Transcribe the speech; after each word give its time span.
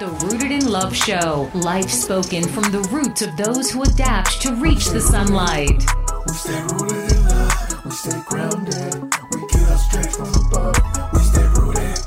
The 0.00 0.08
Rooted 0.08 0.50
in 0.50 0.68
Love 0.72 0.96
Show. 0.96 1.48
Life 1.54 1.88
spoken 1.88 2.42
from 2.42 2.64
the 2.72 2.80
roots 2.90 3.22
of 3.22 3.36
those 3.36 3.70
who 3.70 3.84
adapt 3.84 4.42
to 4.42 4.52
reach 4.56 4.88
the 4.88 5.00
sunlight. 5.00 5.84
We 6.26 6.34
stay 6.34 6.60
rooted 6.62 7.12
in 7.12 7.28
love. 7.28 7.84
We 7.84 7.90
stay 7.92 8.20
grounded. 8.26 8.94
We 9.30 9.46
get 9.46 9.70
our 9.70 9.78
strength 9.78 10.16
from 10.16 10.34
above. 10.34 10.76
We 11.12 11.20
stay 11.20 11.46
rooted. 11.46 11.98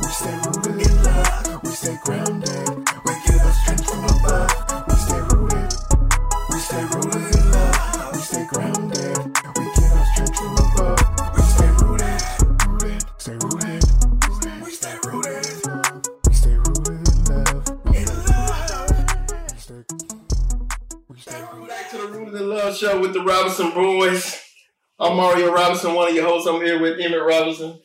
We 0.00 0.08
stay 0.08 0.36
rooted 0.46 0.86
in 0.86 1.02
love. 1.04 1.62
We 1.62 1.70
stay 1.70 1.98
grounded. 2.02 2.89
Robinson 23.30 23.70
Boys. 23.70 24.42
I'm 24.98 25.16
Mario 25.16 25.52
Robinson, 25.52 25.94
one 25.94 26.08
of 26.08 26.14
your 26.16 26.26
hosts. 26.26 26.48
I'm 26.48 26.60
here 26.62 26.80
with 26.80 26.98
Emmitt 26.98 27.24
Robinson 27.24 27.78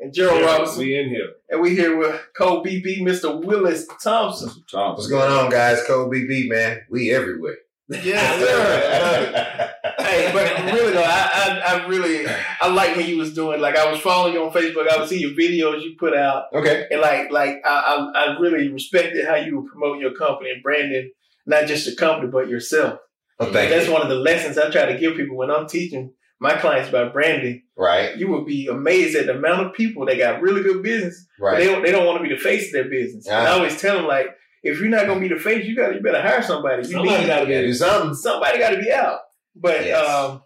and 0.00 0.14
Jerald 0.14 0.40
Robinson. 0.40 0.78
We 0.78 0.98
in 0.98 1.10
here. 1.10 1.34
And 1.50 1.60
we 1.60 1.74
here 1.74 1.98
with 1.98 2.18
Code 2.34 2.64
BB, 2.66 3.00
Mr. 3.00 3.44
Willis 3.44 3.86
Thompson. 4.02 4.50
Tom. 4.72 4.94
What's 4.94 5.06
going 5.06 5.30
on, 5.30 5.50
guys? 5.50 5.84
Code 5.86 6.10
BB, 6.10 6.48
man. 6.48 6.80
We 6.88 7.10
everywhere. 7.10 7.56
Yes, 7.90 8.40
sir. 9.98 10.04
hey, 10.06 10.30
but 10.32 10.72
really 10.72 10.92
though, 10.94 11.04
I, 11.04 11.28
I, 11.34 11.58
I 11.66 11.86
really, 11.86 12.26
I 12.62 12.68
like 12.68 12.96
when 12.96 13.06
you 13.06 13.18
was 13.18 13.34
doing. 13.34 13.60
Like 13.60 13.76
I 13.76 13.92
was 13.92 14.00
following 14.00 14.32
you 14.32 14.42
on 14.42 14.52
Facebook. 14.52 14.90
I 14.90 14.98
would 14.98 15.08
see 15.10 15.20
your 15.20 15.32
videos 15.32 15.82
you 15.82 15.96
put 15.98 16.16
out, 16.16 16.44
okay. 16.54 16.86
and 16.90 17.02
like, 17.02 17.30
like 17.30 17.60
I, 17.62 18.10
I, 18.14 18.24
I 18.24 18.38
really 18.38 18.72
respected 18.72 19.26
how 19.26 19.34
you 19.34 19.60
were 19.60 19.68
promoting 19.68 20.00
your 20.00 20.14
company 20.14 20.50
and 20.50 20.62
branding, 20.62 21.10
not 21.44 21.66
just 21.66 21.84
the 21.84 21.94
company 21.94 22.30
but 22.30 22.48
yourself. 22.48 23.00
Well, 23.38 23.52
thank 23.52 23.70
That's 23.70 23.86
you. 23.86 23.92
one 23.92 24.02
of 24.02 24.08
the 24.08 24.16
lessons 24.16 24.58
I 24.58 24.70
try 24.70 24.86
to 24.92 24.98
give 24.98 25.16
people 25.16 25.36
when 25.36 25.50
I'm 25.50 25.66
teaching 25.68 26.12
my 26.40 26.54
clients 26.56 26.88
about 26.88 27.12
branding. 27.12 27.62
Right, 27.76 28.16
You 28.16 28.28
would 28.32 28.46
be 28.46 28.66
amazed 28.68 29.16
at 29.16 29.26
the 29.26 29.36
amount 29.36 29.66
of 29.66 29.72
people 29.74 30.06
that 30.06 30.18
got 30.18 30.40
really 30.42 30.62
good 30.62 30.82
business, 30.82 31.26
but 31.38 31.56
they 31.58 31.66
don't, 31.66 31.82
they 31.82 31.92
don't 31.92 32.06
want 32.06 32.18
to 32.18 32.28
be 32.28 32.34
the 32.34 32.40
face 32.40 32.66
of 32.66 32.72
their 32.72 32.88
business. 32.90 33.26
And 33.26 33.36
I 33.36 33.50
always 33.52 33.80
tell 33.80 33.96
them 33.96 34.06
like, 34.06 34.26
if 34.64 34.80
you're 34.80 34.88
not 34.88 35.06
gonna 35.06 35.20
be 35.20 35.28
the 35.28 35.36
face, 35.38 35.64
you 35.66 35.76
got 35.76 35.88
to 35.90 35.94
you 35.94 36.00
better 36.00 36.20
hire 36.20 36.42
somebody. 36.42 36.82
You 36.88 36.94
Somebody 36.94 37.20
need 37.20 37.26
gotta 37.28 37.46
Gotta 37.46 37.66
do 37.66 37.72
something. 37.74 38.14
somebody 38.14 38.58
got 38.58 38.70
to 38.70 38.78
be 38.80 38.90
out. 38.90 39.20
But 39.54 39.84
Yes. 39.86 40.08
um, 40.08 40.42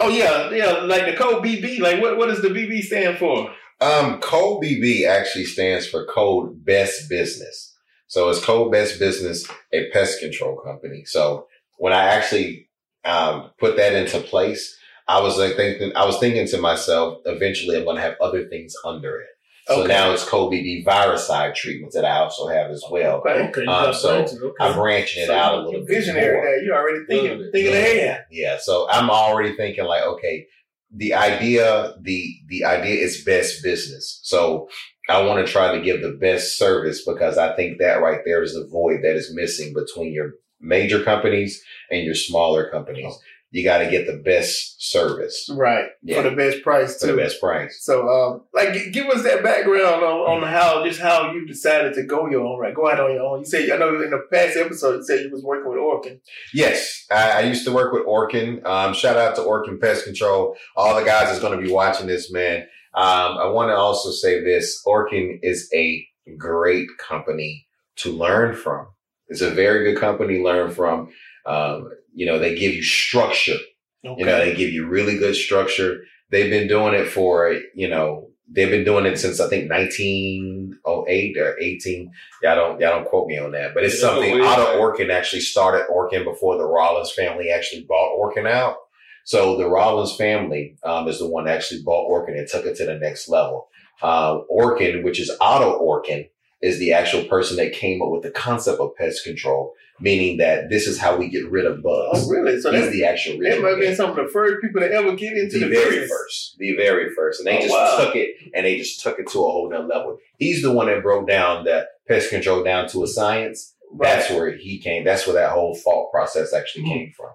oh 0.00 0.08
yeah, 0.08 0.50
yeah, 0.50 0.72
like 0.84 1.04
the 1.04 1.14
code 1.16 1.44
BB. 1.44 1.80
Like 1.80 2.00
what 2.00 2.16
what 2.16 2.26
does 2.28 2.40
the 2.40 2.48
BB 2.48 2.80
stand 2.82 3.18
for? 3.18 3.50
Um, 3.82 4.20
Code 4.20 4.62
BB 4.62 5.06
actually 5.06 5.44
stands 5.44 5.86
for 5.86 6.06
Code 6.06 6.64
Best 6.64 7.08
Business. 7.10 7.74
So 8.06 8.30
it's 8.30 8.42
Code 8.44 8.70
Best 8.72 8.98
Business, 8.98 9.46
a 9.72 9.90
pest 9.90 10.20
control 10.20 10.56
company. 10.56 11.04
So 11.04 11.48
when 11.78 11.92
I 11.92 12.04
actually 12.04 12.68
um, 13.04 13.50
put 13.58 13.76
that 13.76 13.94
into 13.94 14.20
place, 14.20 14.76
I 15.08 15.20
was 15.20 15.36
like 15.38 15.56
thinking, 15.56 15.92
I 15.96 16.04
was 16.06 16.18
thinking 16.18 16.46
to 16.48 16.58
myself, 16.60 17.18
eventually 17.26 17.76
I'm 17.76 17.84
going 17.84 17.96
to 17.96 18.02
have 18.02 18.14
other 18.20 18.48
things 18.48 18.74
under 18.84 19.20
it. 19.20 19.26
So 19.68 19.80
Okay. 19.80 19.88
now 19.88 20.12
it's 20.12 20.24
Code 20.24 20.52
BB 20.52 20.84
viricide 20.84 21.54
treatments 21.54 21.94
that 21.94 22.04
I 22.04 22.18
also 22.18 22.48
have 22.48 22.70
as 22.72 22.82
well. 22.90 23.18
Okay. 23.18 23.48
Okay, 23.48 23.66
Um, 23.66 23.94
so. 23.94 24.16
Okay. 24.24 24.52
I'm 24.60 24.74
branching 24.74 25.22
it 25.22 25.26
So 25.26 25.34
out 25.34 25.52
a 25.54 25.56
you're 25.58 25.64
little 25.66 25.86
bit 25.86 25.94
Visionary 25.94 26.34
more. 26.34 26.44
there. 26.44 26.62
You 26.64 26.72
already 26.74 27.04
thinking 27.06 27.40
it. 27.42 27.52
thinking 27.52 27.72
ahead. 27.72 28.24
Yeah. 28.30 28.58
So 28.60 28.88
I'm 28.90 29.08
already 29.08 29.54
thinking 29.56 29.84
like, 29.84 30.02
okay, 30.02 30.46
the 30.94 31.14
idea, 31.14 31.94
the 32.00 32.34
the 32.48 32.64
idea 32.64 32.96
is 33.04 33.24
best 33.24 33.62
business. 33.62 34.20
So 34.24 34.68
I 35.08 35.22
want 35.22 35.44
to 35.46 35.52
try 35.52 35.76
to 35.76 35.80
give 35.82 36.02
the 36.02 36.18
best 36.20 36.58
service 36.58 37.04
because 37.06 37.38
I 37.38 37.54
think 37.54 37.78
that 37.78 38.02
right 38.02 38.20
there 38.24 38.42
is 38.42 38.54
the 38.54 38.66
void 38.70 39.00
that 39.04 39.14
is 39.14 39.32
missing 39.34 39.72
between 39.74 40.12
your 40.12 40.32
major 40.62 41.02
companies 41.02 41.62
and 41.90 42.04
your 42.04 42.14
smaller 42.14 42.70
companies. 42.70 43.14
You 43.50 43.62
got 43.62 43.78
to 43.78 43.90
get 43.90 44.06
the 44.06 44.16
best 44.16 44.90
service 44.90 45.46
Right. 45.52 45.84
Yeah. 46.02 46.22
For 46.22 46.30
the 46.30 46.34
best 46.34 46.62
price 46.62 46.98
for 46.98 47.06
too. 47.08 47.12
the 47.12 47.18
best 47.22 47.38
price. 47.38 47.84
So, 47.84 48.08
um, 48.08 48.40
like, 48.54 48.72
give 48.92 49.06
us 49.08 49.22
that 49.24 49.42
background 49.42 50.02
on, 50.02 50.42
on 50.42 50.48
how 50.48 50.82
just 50.86 50.98
how 50.98 51.30
you 51.32 51.46
decided 51.46 51.92
to 51.94 52.02
go 52.04 52.30
your 52.30 52.46
own 52.46 52.58
right, 52.58 52.74
go 52.74 52.90
out 52.90 52.98
on 52.98 53.12
your 53.12 53.22
own. 53.22 53.40
You 53.40 53.44
said 53.44 53.70
I 53.70 53.76
know 53.76 53.94
in 54.02 54.10
the 54.10 54.22
past 54.32 54.56
episode 54.56 54.96
you 54.96 55.04
said 55.04 55.20
you 55.20 55.30
was 55.30 55.44
working 55.44 55.68
with 55.70 55.78
Orkin. 55.78 56.20
Yes, 56.54 57.04
I, 57.10 57.30
I 57.32 57.40
used 57.40 57.66
to 57.66 57.72
work 57.72 57.92
with 57.92 58.06
Orkin. 58.06 58.64
Um, 58.64 58.94
shout 58.94 59.18
out 59.18 59.36
to 59.36 59.42
Orkin 59.42 59.78
Pest 59.78 60.04
Control. 60.04 60.56
All 60.74 60.98
the 60.98 61.04
guys 61.04 61.28
that's 61.28 61.40
going 61.40 61.58
to 61.58 61.62
be 61.62 61.70
watching 61.70 62.06
this, 62.06 62.32
man. 62.32 62.62
Um, 62.94 63.36
I 63.36 63.46
want 63.48 63.68
to 63.68 63.76
also 63.76 64.10
say 64.12 64.42
this: 64.42 64.82
Orkin 64.86 65.40
is 65.42 65.70
a 65.74 66.06
great 66.38 66.88
company 66.98 67.66
to 67.96 68.12
learn 68.12 68.54
from. 68.54 68.86
It's 69.28 69.40
a 69.40 69.50
very 69.50 69.84
good 69.92 70.00
company 70.00 70.38
to 70.38 70.44
learn 70.44 70.70
from. 70.70 71.10
Um, 71.46 71.90
you 72.14 72.26
know, 72.26 72.38
they 72.38 72.54
give 72.54 72.74
you 72.74 72.82
structure. 72.82 73.58
Okay. 74.04 74.20
You 74.20 74.26
know, 74.26 74.38
they 74.38 74.54
give 74.54 74.72
you 74.72 74.86
really 74.86 75.16
good 75.16 75.34
structure. 75.34 76.02
They've 76.30 76.50
been 76.50 76.68
doing 76.68 76.94
it 76.94 77.08
for, 77.08 77.58
you 77.74 77.88
know, 77.88 78.30
they've 78.50 78.70
been 78.70 78.84
doing 78.84 79.06
it 79.06 79.18
since 79.18 79.40
I 79.40 79.48
think 79.48 79.70
1908 79.70 81.38
or 81.38 81.58
18. 81.58 82.12
Y'all 82.42 82.54
don't, 82.56 82.80
y'all 82.80 82.90
don't 82.90 83.08
quote 83.08 83.28
me 83.28 83.38
on 83.38 83.52
that, 83.52 83.74
but 83.74 83.84
it's 83.84 83.94
Yeah, 84.02 84.08
something 84.08 84.40
Otto. 84.40 84.80
Orkin 84.80 85.10
actually 85.10 85.40
started 85.40 85.86
Orkin 85.90 86.24
before 86.24 86.58
the 86.58 86.66
Rollins 86.66 87.12
family 87.12 87.50
actually 87.50 87.84
bought 87.84 88.18
Orkin 88.18 88.50
out. 88.50 88.76
So 89.24 89.56
the 89.56 89.68
Rollins 89.68 90.16
family 90.16 90.76
um, 90.82 91.06
is 91.06 91.18
the 91.18 91.28
one 91.28 91.44
that 91.44 91.56
actually 91.56 91.82
bought 91.82 92.10
Orkin 92.10 92.36
and 92.36 92.48
took 92.48 92.66
it 92.66 92.76
to 92.76 92.86
the 92.86 92.98
next 92.98 93.28
level. 93.28 93.68
Uh, 94.02 94.40
Orkin, 94.50 95.04
which 95.04 95.20
is 95.20 95.30
Otto 95.40 95.78
Orkin, 95.80 96.28
is 96.62 96.78
the 96.78 96.92
actual 96.92 97.24
person 97.24 97.56
that 97.56 97.72
came 97.72 98.00
up 98.00 98.10
with 98.10 98.22
the 98.22 98.30
concept 98.30 98.80
of 98.80 98.94
pest 98.96 99.24
control, 99.24 99.74
meaning 100.00 100.36
that 100.38 100.70
this 100.70 100.86
is 100.86 100.98
how 100.98 101.16
we 101.16 101.28
get 101.28 101.50
rid 101.50 101.66
of 101.66 101.82
bugs. 101.82 102.24
oh, 102.24 102.28
really? 102.30 102.60
So 102.60 102.70
that's 102.70 102.92
the 102.92 103.04
actual 103.04 103.38
that 103.40 103.60
might 103.60 103.70
have 103.70 103.80
been 103.80 103.96
some 103.96 104.10
of 104.10 104.16
the 104.16 104.28
first 104.32 104.62
people 104.62 104.80
to 104.80 104.90
ever 104.92 105.14
get 105.16 105.36
into 105.36 105.58
The 105.58 105.66
the, 105.66 105.70
very 105.74 105.90
business. 105.90 106.10
first, 106.10 106.56
the 106.58 106.76
very 106.76 107.10
first, 107.14 107.40
and 107.40 107.46
they 107.48 107.58
Oh, 107.58 107.62
just 107.62 107.72
wow. 107.74 108.04
took 108.04 108.16
it 108.16 108.36
and 108.54 108.64
they 108.64 108.76
just 108.78 109.00
took 109.00 109.18
it 109.18 109.26
to 109.30 109.38
a 109.40 109.50
whole 109.50 109.68
nother 109.68 109.86
level. 109.86 110.18
He's 110.38 110.62
the 110.62 110.72
one 110.72 110.86
that 110.86 111.02
broke 111.02 111.26
down 111.28 111.64
that 111.64 111.88
pest 112.06 112.30
control 112.30 112.62
down 112.62 112.88
to 112.90 113.02
a 113.02 113.06
science. 113.08 113.74
That's 114.00 114.30
where 114.30 114.52
he 114.52 114.78
came. 114.78 115.04
That's 115.04 115.26
where 115.26 115.34
that 115.34 115.50
whole 115.52 115.74
thought 115.74 116.10
process 116.12 116.54
actually 116.54 116.84
Mhm. 116.84 116.88
came 116.88 117.12
from, 117.16 117.30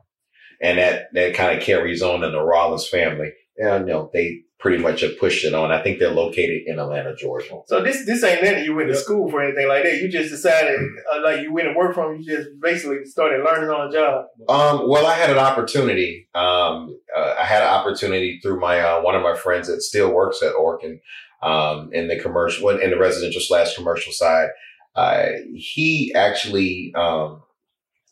and 0.61 0.77
that 0.79 1.09
that 1.13 1.33
kind 1.35 1.55
of 1.57 1.63
carries 1.63 2.01
on 2.01 2.23
in 2.23 2.31
the 2.31 2.41
Rollins 2.41 2.87
family. 2.87 3.33
Yeah, 3.57 3.79
no, 3.79 4.09
they 4.13 4.43
pretty 4.59 4.81
much 4.81 5.01
have 5.01 5.19
pushed 5.19 5.45
it 5.45 5.53
on. 5.53 5.71
I 5.71 5.81
think 5.81 5.99
they're 5.99 6.11
located 6.11 6.63
in 6.65 6.79
Atlanta, 6.79 7.15
Georgia. 7.15 7.61
So 7.67 7.81
this 7.83 8.05
this 8.05 8.23
ain't 8.23 8.43
nothing 8.43 8.63
you 8.63 8.75
went 8.75 8.89
to 8.89 8.95
school 8.95 9.29
for 9.29 9.41
anything 9.41 9.67
like 9.67 9.83
that. 9.83 9.97
You 10.01 10.09
just 10.09 10.29
decided 10.29 10.79
uh, 11.13 11.21
like 11.23 11.41
you 11.41 11.53
went 11.53 11.67
and 11.67 11.75
worked 11.75 11.95
from. 11.95 12.17
You 12.17 12.37
just 12.37 12.49
basically 12.61 13.05
started 13.05 13.43
learning 13.43 13.69
on 13.69 13.89
the 13.89 13.97
job. 13.97 14.25
Um, 14.49 14.89
well, 14.89 15.05
I 15.05 15.13
had 15.13 15.29
an 15.29 15.37
opportunity. 15.37 16.27
Um, 16.33 16.97
uh, 17.15 17.35
I 17.39 17.45
had 17.45 17.61
an 17.61 17.69
opportunity 17.69 18.39
through 18.41 18.59
my 18.59 18.79
uh, 18.79 19.01
one 19.01 19.15
of 19.15 19.21
my 19.21 19.35
friends 19.35 19.67
that 19.67 19.81
still 19.81 20.13
works 20.13 20.41
at 20.41 20.53
Orkin 20.53 20.99
um, 21.41 21.91
in 21.93 22.07
the 22.07 22.19
commercial, 22.19 22.69
in 22.69 22.89
the 22.89 22.97
residential 22.97 23.41
slash 23.41 23.75
commercial 23.75 24.11
side. 24.11 24.49
Uh, 24.95 25.27
he 25.55 26.11
actually 26.15 26.93
um, 26.95 27.43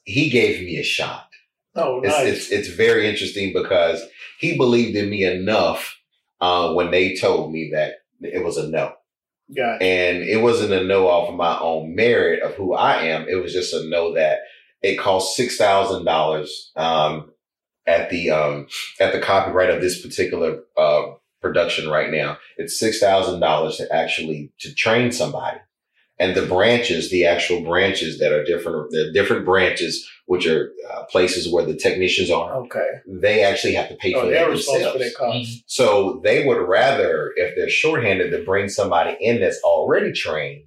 he 0.03 0.29
gave 0.29 0.61
me 0.61 0.77
a 0.77 0.83
shot. 0.83 1.24
Oh, 1.75 2.01
It's, 2.01 2.07
nice. 2.09 2.27
it's 2.27 2.51
it's 2.51 2.67
very 2.69 3.07
interesting 3.07 3.53
because 3.53 4.01
he 4.39 4.57
believed 4.57 4.95
in 4.95 5.09
me 5.09 5.23
enough 5.23 5.97
uh, 6.41 6.73
when 6.73 6.91
they 6.91 7.15
told 7.15 7.51
me 7.51 7.71
that 7.73 7.95
it 8.21 8.43
was 8.43 8.57
a 8.57 8.67
no. 8.67 8.93
Got 9.55 9.81
it. 9.81 9.85
And 9.85 10.23
it 10.23 10.41
wasn't 10.41 10.73
a 10.73 10.83
no 10.83 11.07
off 11.07 11.29
of 11.29 11.35
my 11.35 11.59
own 11.59 11.95
merit 11.95 12.41
of 12.41 12.55
who 12.55 12.73
I 12.73 13.03
am. 13.03 13.27
It 13.27 13.35
was 13.35 13.53
just 13.53 13.73
a 13.73 13.87
no 13.87 14.13
that 14.15 14.39
it 14.81 14.97
cost 14.99 15.35
six 15.35 15.57
thousand 15.57 16.05
dollars 16.05 16.71
um 16.75 17.31
at 17.85 18.09
the 18.09 18.31
um 18.31 18.67
at 18.99 19.13
the 19.13 19.19
copyright 19.19 19.69
of 19.69 19.81
this 19.81 20.01
particular 20.01 20.59
uh 20.77 21.03
production 21.41 21.89
right 21.89 22.11
now. 22.11 22.37
It's 22.57 22.79
six 22.79 22.99
thousand 22.99 23.39
dollars 23.39 23.77
to 23.77 23.93
actually 23.93 24.51
to 24.59 24.73
train 24.73 25.11
somebody. 25.11 25.57
And 26.17 26.33
the 26.35 26.45
branches, 26.45 27.09
the 27.11 27.25
actual 27.25 27.61
branches 27.61 28.19
that 28.19 28.31
are 28.31 28.43
different, 28.45 28.89
the 28.91 29.11
different 29.11 29.43
branches, 29.45 30.09
which 30.27 30.47
are 30.47 30.71
uh, 30.91 31.03
places 31.05 31.51
where 31.51 31.65
the 31.65 31.75
technicians 31.75 32.31
are, 32.31 32.55
Okay. 32.63 32.87
they 33.05 33.43
actually 33.43 33.73
have 33.73 33.89
to 33.89 33.95
pay 33.95 34.13
Oh, 34.13 34.21
for 34.21 34.27
they're 34.27 34.45
that 34.45 34.49
responsible 34.49 34.91
for 34.93 34.99
themselves. 34.99 35.57
that. 35.57 35.63
So 35.67 36.21
they 36.23 36.45
would 36.47 36.57
rather, 36.67 37.33
if 37.35 37.55
they're 37.57 37.69
shorthanded, 37.69 38.31
to 38.31 38.43
bring 38.45 38.69
somebody 38.69 39.17
in 39.19 39.41
that's 39.41 39.59
already 39.63 40.13
trained 40.13 40.63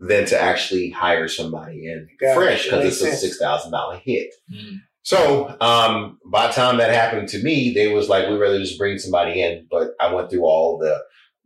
than 0.00 0.24
to 0.26 0.40
actually 0.40 0.90
hire 0.90 1.28
somebody 1.28 1.86
in 1.86 2.08
Got 2.18 2.34
fresh 2.34 2.64
because 2.64 2.84
Makes 2.84 3.02
it's 3.02 3.14
a 3.14 3.16
six 3.16 3.38
thousand 3.38 3.70
dollar 3.70 4.00
hit. 4.04 4.34
Mm. 4.52 4.80
So 5.02 5.56
um, 5.60 6.18
by 6.26 6.48
the 6.48 6.52
time 6.52 6.78
that 6.78 6.92
happened 6.92 7.28
to 7.28 7.42
me, 7.42 7.72
they 7.72 7.92
was 7.94 8.08
like, 8.08 8.28
we'd 8.28 8.38
rather 8.38 8.58
just 8.58 8.76
bring 8.78 8.98
somebody 8.98 9.40
in. 9.40 9.66
But 9.70 9.90
I 10.00 10.12
went 10.12 10.30
through 10.30 10.44
all 10.44 10.78
the 10.78 11.00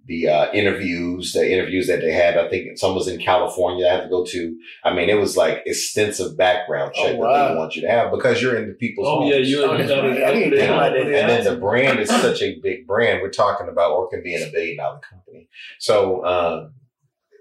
the 0.06 0.28
uh, 0.28 0.52
interviews, 0.52 1.32
the 1.32 1.50
interviews 1.50 1.86
that 1.86 2.00
they 2.02 2.12
had. 2.12 2.36
I 2.36 2.48
think 2.48 2.76
some 2.76 2.94
was 2.94 3.08
in 3.08 3.18
California. 3.18 3.86
I 3.86 3.94
had 3.94 4.02
to 4.02 4.08
go 4.08 4.24
to. 4.24 4.58
I 4.84 4.92
mean, 4.92 5.08
it 5.08 5.14
was 5.18 5.36
like 5.36 5.62
extensive 5.66 6.36
background 6.36 6.92
Oh, 6.96 7.02
check 7.02 7.12
that 7.12 7.18
wow. 7.20 7.48
they 7.48 7.56
want 7.56 7.74
you 7.76 7.82
to 7.82 7.88
have 7.88 8.10
because 8.10 8.42
you're 8.42 8.56
in 8.56 8.68
the 8.68 8.74
people's 8.74 9.06
Oh 9.08 9.20
homes. 9.20 9.30
yeah, 9.30 9.36
you 9.38 9.62
Oh, 9.64 9.70
ain't 9.74 9.88
that's 9.88 9.90
right. 10.02 10.16
it. 10.16 10.22
I 10.24 10.32
didn't 10.34 10.50
think 10.58 10.70
about 10.70 10.92
that. 10.92 11.00
And 11.06 11.30
then 11.30 11.44
the 11.44 11.56
brand 11.58 12.00
is 12.00 12.08
such 12.26 12.42
a 12.42 12.58
big 12.60 12.86
brand. 12.86 13.22
We're 13.22 13.30
talking 13.30 13.68
about 13.68 13.92
Orkin 13.92 14.22
being 14.22 14.42
a 14.46 14.50
billion 14.52 14.76
dollar 14.76 14.98
company. 15.00 15.48
So 15.78 16.24
um, 16.26 16.74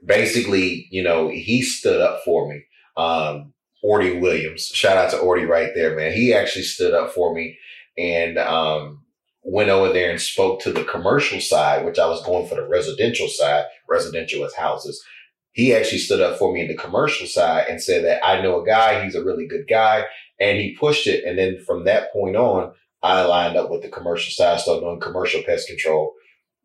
basically, 0.06 0.88
you 0.92 1.04
know, 1.04 1.30
he 1.30 1.62
stood 1.62 2.01
up 2.01 2.21
for 2.24 2.48
me. 2.50 2.63
Um, 2.98 3.54
Ordy 3.83 4.19
Williams, 4.21 4.68
shout 4.68 4.98
out 4.98 5.12
to 5.12 5.18
Ordy 5.18 5.48
right 5.48 5.71
there, 5.75 5.95
man. 5.95 6.13
He 6.13 6.33
actually 6.33 6.63
stood 6.63 6.94
up 6.94 7.12
for 7.12 7.33
me 7.33 7.57
and 7.98 8.38
um, 8.38 9.02
went 9.44 9.69
over 9.69 9.92
there 9.92 10.10
and 10.10 10.22
spoke 10.22 10.62
to 10.62 10.72
the 10.72 10.84
commercial 10.84 11.40
side, 11.40 11.86
which 11.86 12.00
I 12.00 12.07
was 12.07 12.24
going 12.24 12.48
for 12.48 12.56
the 12.56 12.68
residential 12.68 13.28
side, 13.28 13.66
residential 13.90 14.45
as 14.45 14.54
houses. 14.56 15.04
He 15.51 15.75
actually 15.75 16.00
stood 16.00 16.22
up 16.22 16.40
for 16.40 16.54
me 16.54 16.62
in 16.62 16.68
the 16.68 16.75
commercial 16.75 17.28
side 17.28 17.68
and 17.69 17.81
said 17.81 18.04
that 18.06 18.25
I 18.25 18.42
know 18.42 18.62
a 18.62 18.66
guy, 18.66 19.04
he's 19.04 19.16
a 19.16 19.24
really 19.24 19.45
good 19.45 19.68
guy, 19.69 20.06
and 20.40 20.57
he 20.57 20.75
pushed 20.75 21.07
it. 21.07 21.24
And 21.25 21.38
then 21.38 21.60
from 21.66 21.84
that 21.86 22.12
point 22.12 22.36
on, 22.36 22.74
I 23.04 23.24
lined 23.24 23.57
up 23.57 23.69
with 23.69 23.81
the 23.81 23.90
commercial 23.90 24.31
side, 24.31 24.62
started 24.62 24.81
doing 24.81 25.00
commercial 25.00 25.44
pest 25.44 25.68
control, 25.68 26.13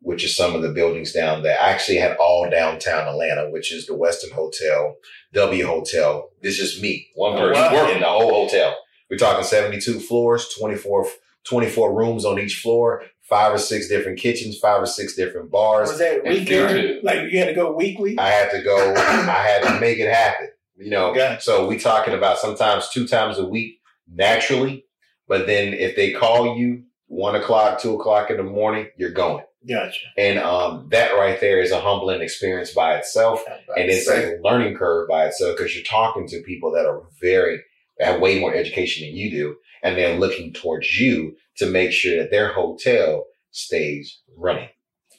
which 0.01 0.23
is 0.23 0.35
some 0.35 0.55
of 0.55 0.61
the 0.61 0.71
buildings 0.71 1.11
down 1.11 1.43
there. 1.43 1.59
I 1.59 1.69
actually 1.69 1.97
had 1.97 2.15
all 2.17 2.49
downtown 2.49 3.07
Atlanta, 3.07 3.49
which 3.51 3.73
is 3.73 3.85
the 3.85 3.93
Westin 3.93 4.31
Hotel, 4.31 4.95
W 5.33 5.65
Hotel. 5.67 6.29
This 6.41 6.59
is 6.59 6.81
me, 6.81 7.09
one 7.15 7.33
oh, 7.33 7.39
person 7.39 7.61
wow. 7.61 7.73
working 7.73 7.99
the 7.99 8.07
whole 8.07 8.45
hotel. 8.45 8.75
We're 9.09 9.17
talking 9.17 9.43
72 9.43 9.99
floors, 9.99 10.47
24, 10.57 11.07
24 11.47 11.95
rooms 11.95 12.25
on 12.25 12.39
each 12.39 12.59
floor, 12.59 13.03
five 13.21 13.53
or 13.53 13.57
six 13.57 13.87
different 13.87 14.19
kitchens, 14.19 14.57
five 14.57 14.81
or 14.81 14.85
six 14.85 15.15
different 15.15 15.51
bars. 15.51 15.89
Was 15.89 15.99
that 15.99 16.23
future. 16.23 16.99
Like 17.03 17.31
you 17.31 17.39
had 17.39 17.47
to 17.47 17.53
go 17.53 17.71
weekly? 17.71 18.17
I 18.17 18.29
had 18.29 18.51
to 18.51 18.61
go, 18.61 18.93
I 18.95 19.47
had 19.47 19.63
to 19.63 19.79
make 19.79 19.99
it 19.99 20.11
happen. 20.11 20.49
You 20.75 20.91
know, 20.91 21.13
Gotcha. 21.13 21.41
so 21.41 21.67
we 21.67 21.77
talking 21.77 22.13
about 22.13 22.37
sometimes 22.37 22.89
two 22.89 23.05
times 23.05 23.37
a 23.37 23.45
week 23.45 23.79
naturally, 24.07 24.85
but 25.27 25.45
then 25.45 25.73
if 25.73 25.95
they 25.95 26.13
call 26.13 26.57
you 26.57 26.83
one 27.07 27.35
o'clock, 27.35 27.79
two 27.79 27.95
o'clock 27.95 28.29
in 28.29 28.37
the 28.37 28.43
morning, 28.43 28.87
you're 28.97 29.11
going. 29.11 29.43
Gotcha. 29.67 30.07
And 30.17 30.39
um, 30.39 30.87
that 30.91 31.11
right 31.15 31.39
there 31.41 31.59
is 31.59 31.71
a 31.71 31.81
humbling 31.81 32.21
experience 32.21 32.71
by 32.71 32.95
itself. 32.95 33.43
And 33.75 33.89
it's 33.89 34.09
a 34.09 34.37
learning 34.41 34.77
curve 34.77 35.09
by 35.09 35.25
itself 35.25 35.57
because 35.57 35.75
you're 35.75 35.83
talking 35.83 36.27
to 36.27 36.41
people 36.43 36.71
that 36.71 36.85
are 36.85 37.03
very, 37.19 37.61
have 37.99 38.21
way 38.21 38.39
more 38.39 38.53
education 38.53 39.07
than 39.07 39.15
you 39.15 39.29
do. 39.29 39.55
And 39.83 39.97
they're 39.97 40.17
looking 40.17 40.53
towards 40.53 40.99
you 40.99 41.35
to 41.57 41.65
make 41.65 41.91
sure 41.91 42.17
that 42.17 42.31
their 42.31 42.53
hotel 42.53 43.25
stays 43.51 44.19
running. 44.35 44.69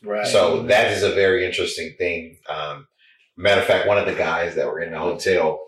right. 0.03 0.27
So 0.27 0.63
that 0.65 0.93
is 0.93 1.03
a 1.03 1.15
very 1.15 1.47
interesting 1.47 1.95
thing. 1.99 2.39
Um, 2.49 2.87
matter 3.37 3.61
of 3.61 3.67
fact, 3.67 3.89
one 3.89 3.99
of 3.99 4.07
the 4.07 4.15
guys 4.15 4.55
that 4.55 4.67
were 4.67 4.81
in 4.81 4.93
the 4.93 4.99
hotel, 4.99 5.61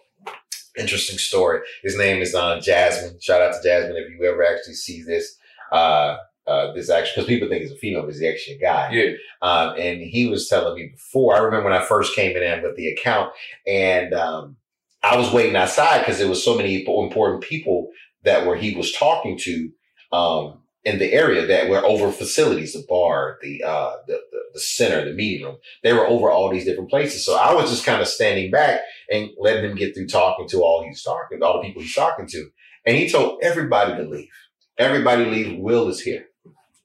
interesting 0.76 1.18
story. 1.18 1.60
His 1.82 1.96
name 1.96 2.22
is 2.22 2.34
uh, 2.34 2.60
Jasmine. 2.60 3.18
Shout 3.20 3.42
out 3.42 3.54
to 3.54 3.68
Jasmine 3.68 3.96
if 3.96 4.10
you 4.10 4.26
ever 4.30 4.44
actually 4.44 4.74
see 4.74 5.02
this. 5.02 5.36
Uh, 5.70 6.16
uh, 6.46 6.72
this 6.72 6.90
actually, 6.90 7.22
because 7.22 7.28
people 7.28 7.48
think 7.48 7.62
he's 7.62 7.70
a 7.70 7.76
female, 7.76 8.02
but 8.02 8.12
he's 8.12 8.22
actually 8.22 8.56
a 8.56 8.60
guy. 8.60 8.90
Yeah. 8.90 9.12
Um, 9.42 9.76
and 9.78 10.00
he 10.00 10.26
was 10.26 10.48
telling 10.48 10.74
me 10.74 10.88
before, 10.88 11.36
I 11.36 11.38
remember 11.38 11.70
when 11.70 11.78
I 11.78 11.84
first 11.84 12.16
came 12.16 12.36
in 12.36 12.62
with 12.62 12.76
the 12.76 12.88
account 12.88 13.32
and, 13.66 14.12
um, 14.12 14.56
I 15.02 15.16
was 15.16 15.32
waiting 15.32 15.56
outside 15.56 16.00
because 16.00 16.18
there 16.18 16.28
was 16.28 16.44
so 16.44 16.56
many 16.56 16.84
important 16.86 17.42
people 17.42 17.90
that 18.24 18.46
were, 18.46 18.56
he 18.56 18.76
was 18.76 18.92
talking 18.92 19.38
to, 19.38 19.70
um, 20.12 20.58
in 20.84 20.98
the 20.98 21.12
area 21.12 21.46
that 21.46 21.68
were 21.68 21.84
over 21.84 22.10
facilities, 22.10 22.72
the 22.72 22.84
bar, 22.88 23.38
the, 23.40 23.62
uh, 23.62 23.92
the, 24.06 24.20
the, 24.32 24.40
the 24.54 24.60
center, 24.60 25.04
the 25.04 25.14
meeting 25.14 25.46
room. 25.46 25.56
They 25.82 25.92
were 25.92 26.06
over 26.06 26.30
all 26.30 26.50
these 26.50 26.64
different 26.64 26.90
places. 26.90 27.24
So 27.24 27.36
I 27.36 27.54
was 27.54 27.70
just 27.70 27.86
kind 27.86 28.02
of 28.02 28.08
standing 28.08 28.50
back 28.50 28.80
and 29.10 29.30
letting 29.38 29.70
him 29.70 29.76
get 29.76 29.94
through 29.94 30.08
talking 30.08 30.48
to 30.48 30.62
all 30.62 30.84
he's 30.84 31.02
talking, 31.02 31.42
all 31.42 31.60
the 31.60 31.68
people 31.68 31.82
he's 31.82 31.94
talking 31.94 32.26
to. 32.28 32.50
And 32.84 32.96
he 32.96 33.08
told 33.08 33.40
everybody 33.42 33.94
to 33.94 34.08
leave. 34.08 34.28
Everybody 34.76 35.24
leave. 35.26 35.58
Will 35.58 35.88
is 35.88 36.00
here. 36.00 36.26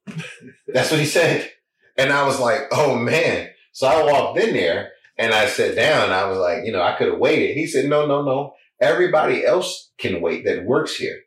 That's 0.68 0.92
what 0.92 1.00
he 1.00 1.06
said. 1.06 1.52
And 1.98 2.12
I 2.12 2.26
was 2.26 2.40
like, 2.40 2.62
oh 2.72 2.96
man. 2.96 3.50
So 3.72 3.88
I 3.88 4.04
walked 4.04 4.40
in 4.40 4.54
there 4.54 4.92
and 5.18 5.34
I 5.34 5.48
sat 5.48 5.76
down. 5.76 6.12
I 6.12 6.26
was 6.26 6.38
like, 6.38 6.66
you 6.66 6.72
know, 6.72 6.82
I 6.82 6.96
could 6.98 7.08
have 7.08 7.20
waited. 7.20 7.56
He 7.56 7.68
said, 7.68 7.90
no, 7.90 8.06
no, 8.06 8.22
no. 8.24 8.54
Everybody 8.80 9.46
else 9.46 9.92
can 9.98 10.22
wait 10.22 10.46
that 10.46 10.66
works 10.66 10.96
here. 10.96 11.22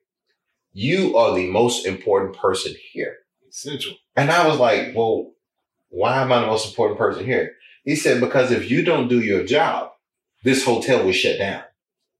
You 0.73 1.17
are 1.17 1.35
the 1.35 1.51
most 1.51 1.87
important 1.87 2.37
person 2.37 2.75
here. 2.93 3.17
Essential. 3.49 3.95
And 4.15 4.31
I 4.31 4.47
was 4.47 4.59
like, 4.59 4.95
well, 4.95 5.33
why 5.89 6.23
am 6.23 6.33
I 6.33 6.41
the 6.41 6.47
most 6.47 6.69
important 6.69 6.99
person 6.99 7.25
here? 7.25 7.55
He 7.85 7.97
said, 7.97 8.21
because 8.21 8.53
if 8.53 8.71
you 8.71 8.85
don't 8.85 9.09
do 9.09 9.21
your 9.21 9.45
job, 9.45 9.91
this 10.45 10.65
hotel 10.65 11.05
will 11.05 11.13
shut 11.13 11.39
down. 11.39 11.65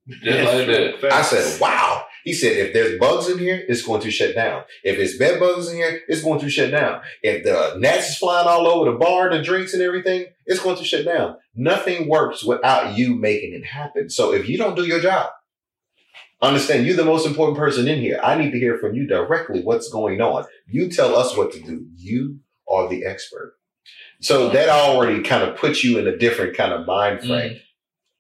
Just 0.09 0.53
like 0.53 0.67
that. 0.67 1.13
I 1.13 1.23
said, 1.23 1.61
wow. 1.61 1.90
He 2.25 2.33
said, 2.33 2.57
if 2.57 2.73
there's 2.73 2.99
bugs 2.99 3.29
in 3.29 3.39
here, 3.39 3.65
it's 3.69 3.83
going 3.83 4.01
to 4.03 4.11
shut 4.11 4.35
down. 4.35 4.65
If 4.85 4.99
it's 4.99 5.17
bed 5.17 5.41
bugs 5.41 5.69
in 5.69 5.77
here, 5.77 6.01
it's 6.09 6.23
going 6.23 6.41
to 6.41 6.51
shut 6.51 6.71
down. 6.71 7.01
If 7.23 7.45
the 7.45 7.79
gnats 7.79 8.11
is 8.11 8.19
flying 8.19 8.49
all 8.49 8.67
over 8.67 8.91
the 8.91 8.99
bar, 8.99 9.31
the 9.31 9.43
drinks 9.43 9.75
and 9.75 9.83
everything, 9.83 10.27
it's 10.47 10.63
going 10.63 10.77
to 10.77 10.85
shut 10.85 11.05
down. 11.05 11.37
Nothing 11.55 12.09
works 12.09 12.45
without 12.45 12.97
you 12.97 13.15
making 13.15 13.55
it 13.55 13.65
happen. 13.65 14.11
So 14.11 14.33
if 14.33 14.49
you 14.49 14.59
don't 14.59 14.77
do 14.77 14.87
your 14.87 15.01
job, 15.01 15.31
understand 16.43 16.87
you're 16.87 16.97
the 16.97 17.05
most 17.05 17.27
important 17.27 17.59
person 17.59 17.89
in 17.89 18.01
here. 18.01 18.21
I 18.23 18.37
need 18.37 18.53
to 18.53 18.59
hear 18.59 18.79
from 18.79 18.95
you 18.95 19.07
directly 19.07 19.63
what's 19.63 19.91
going 19.91 20.21
on. 20.21 20.45
You 20.67 20.89
tell 20.89 21.17
us 21.17 21.37
what 21.37 21.53
to 21.53 21.61
do. 21.61 21.87
You 21.97 22.41
are 22.69 22.89
the 22.89 23.05
expert. 23.05 23.55
So 24.21 24.51
that 24.51 24.69
already 24.69 25.23
kind 25.23 25.43
of 25.43 25.57
puts 25.57 25.83
you 25.83 25.99
in 25.99 26.07
a 26.07 26.17
different 26.17 26.57
kind 26.57 26.73
of 26.73 26.87
mind 26.87 27.21
frame 27.21 27.55
mm. 27.55 27.61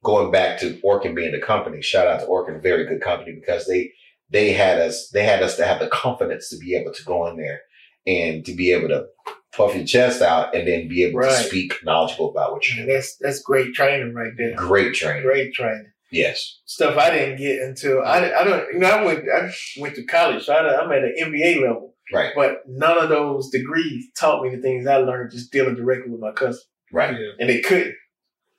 Going 0.02 0.30
back 0.30 0.58
to 0.60 0.80
Orkin 0.84 1.14
being 1.14 1.32
the 1.32 1.40
company, 1.40 1.82
shout 1.82 2.06
out 2.06 2.20
to 2.20 2.26
Orkin, 2.26 2.62
very 2.62 2.86
good 2.86 3.00
company 3.00 3.32
because 3.38 3.66
they 3.66 3.92
they 4.30 4.52
had 4.52 4.78
us 4.78 5.10
they 5.10 5.24
had 5.24 5.42
us 5.42 5.56
to 5.56 5.64
have 5.64 5.80
the 5.80 5.88
confidence 5.88 6.48
to 6.50 6.58
be 6.58 6.74
able 6.76 6.92
to 6.92 7.04
go 7.04 7.26
in 7.28 7.36
there 7.36 7.60
and 8.06 8.44
to 8.46 8.54
be 8.54 8.72
able 8.72 8.88
to 8.88 9.06
puff 9.52 9.74
your 9.74 9.84
chest 9.84 10.22
out 10.22 10.54
and 10.54 10.66
then 10.68 10.88
be 10.88 11.02
able 11.04 11.18
Right. 11.18 11.28
to 11.36 11.42
speak 11.48 11.74
knowledgeable 11.84 12.30
about 12.30 12.52
what 12.52 12.68
you're 12.68 12.84
doing. 12.84 12.94
That's 12.94 13.16
that's 13.20 13.42
great 13.42 13.74
training 13.74 14.14
right 14.14 14.32
there. 14.38 14.54
Great 14.54 14.94
training. 14.94 15.22
Great 15.22 15.52
training. 15.52 15.86
Yes. 16.12 16.60
Stuff 16.64 16.96
I 16.96 17.10
didn't 17.10 17.36
get 17.38 17.60
until 17.62 18.02
I, 18.02 18.32
I 18.32 18.44
don't 18.44 18.72
you 18.72 18.78
know 18.78 18.88
I 18.88 19.04
went 19.04 19.24
I 19.28 19.50
went 19.78 19.94
to 19.96 20.04
college 20.04 20.44
so 20.44 20.52
I, 20.54 20.80
I'm 20.82 20.90
at 20.92 21.04
an 21.04 21.14
MBA 21.20 21.62
level 21.62 21.94
Right. 22.12 22.32
but 22.34 22.62
none 22.66 22.98
of 22.98 23.08
those 23.08 23.50
degrees 23.50 24.06
taught 24.18 24.42
me 24.42 24.54
the 24.54 24.60
things 24.62 24.86
I 24.88 24.96
learned 24.96 25.30
just 25.30 25.52
dealing 25.52 25.76
directly 25.76 26.10
with 26.10 26.20
my 26.20 26.32
customers 26.32 26.66
Right. 26.92 27.14
Yeah. 27.14 27.30
and 27.38 27.48
they 27.48 27.60
couldn't 27.60 27.94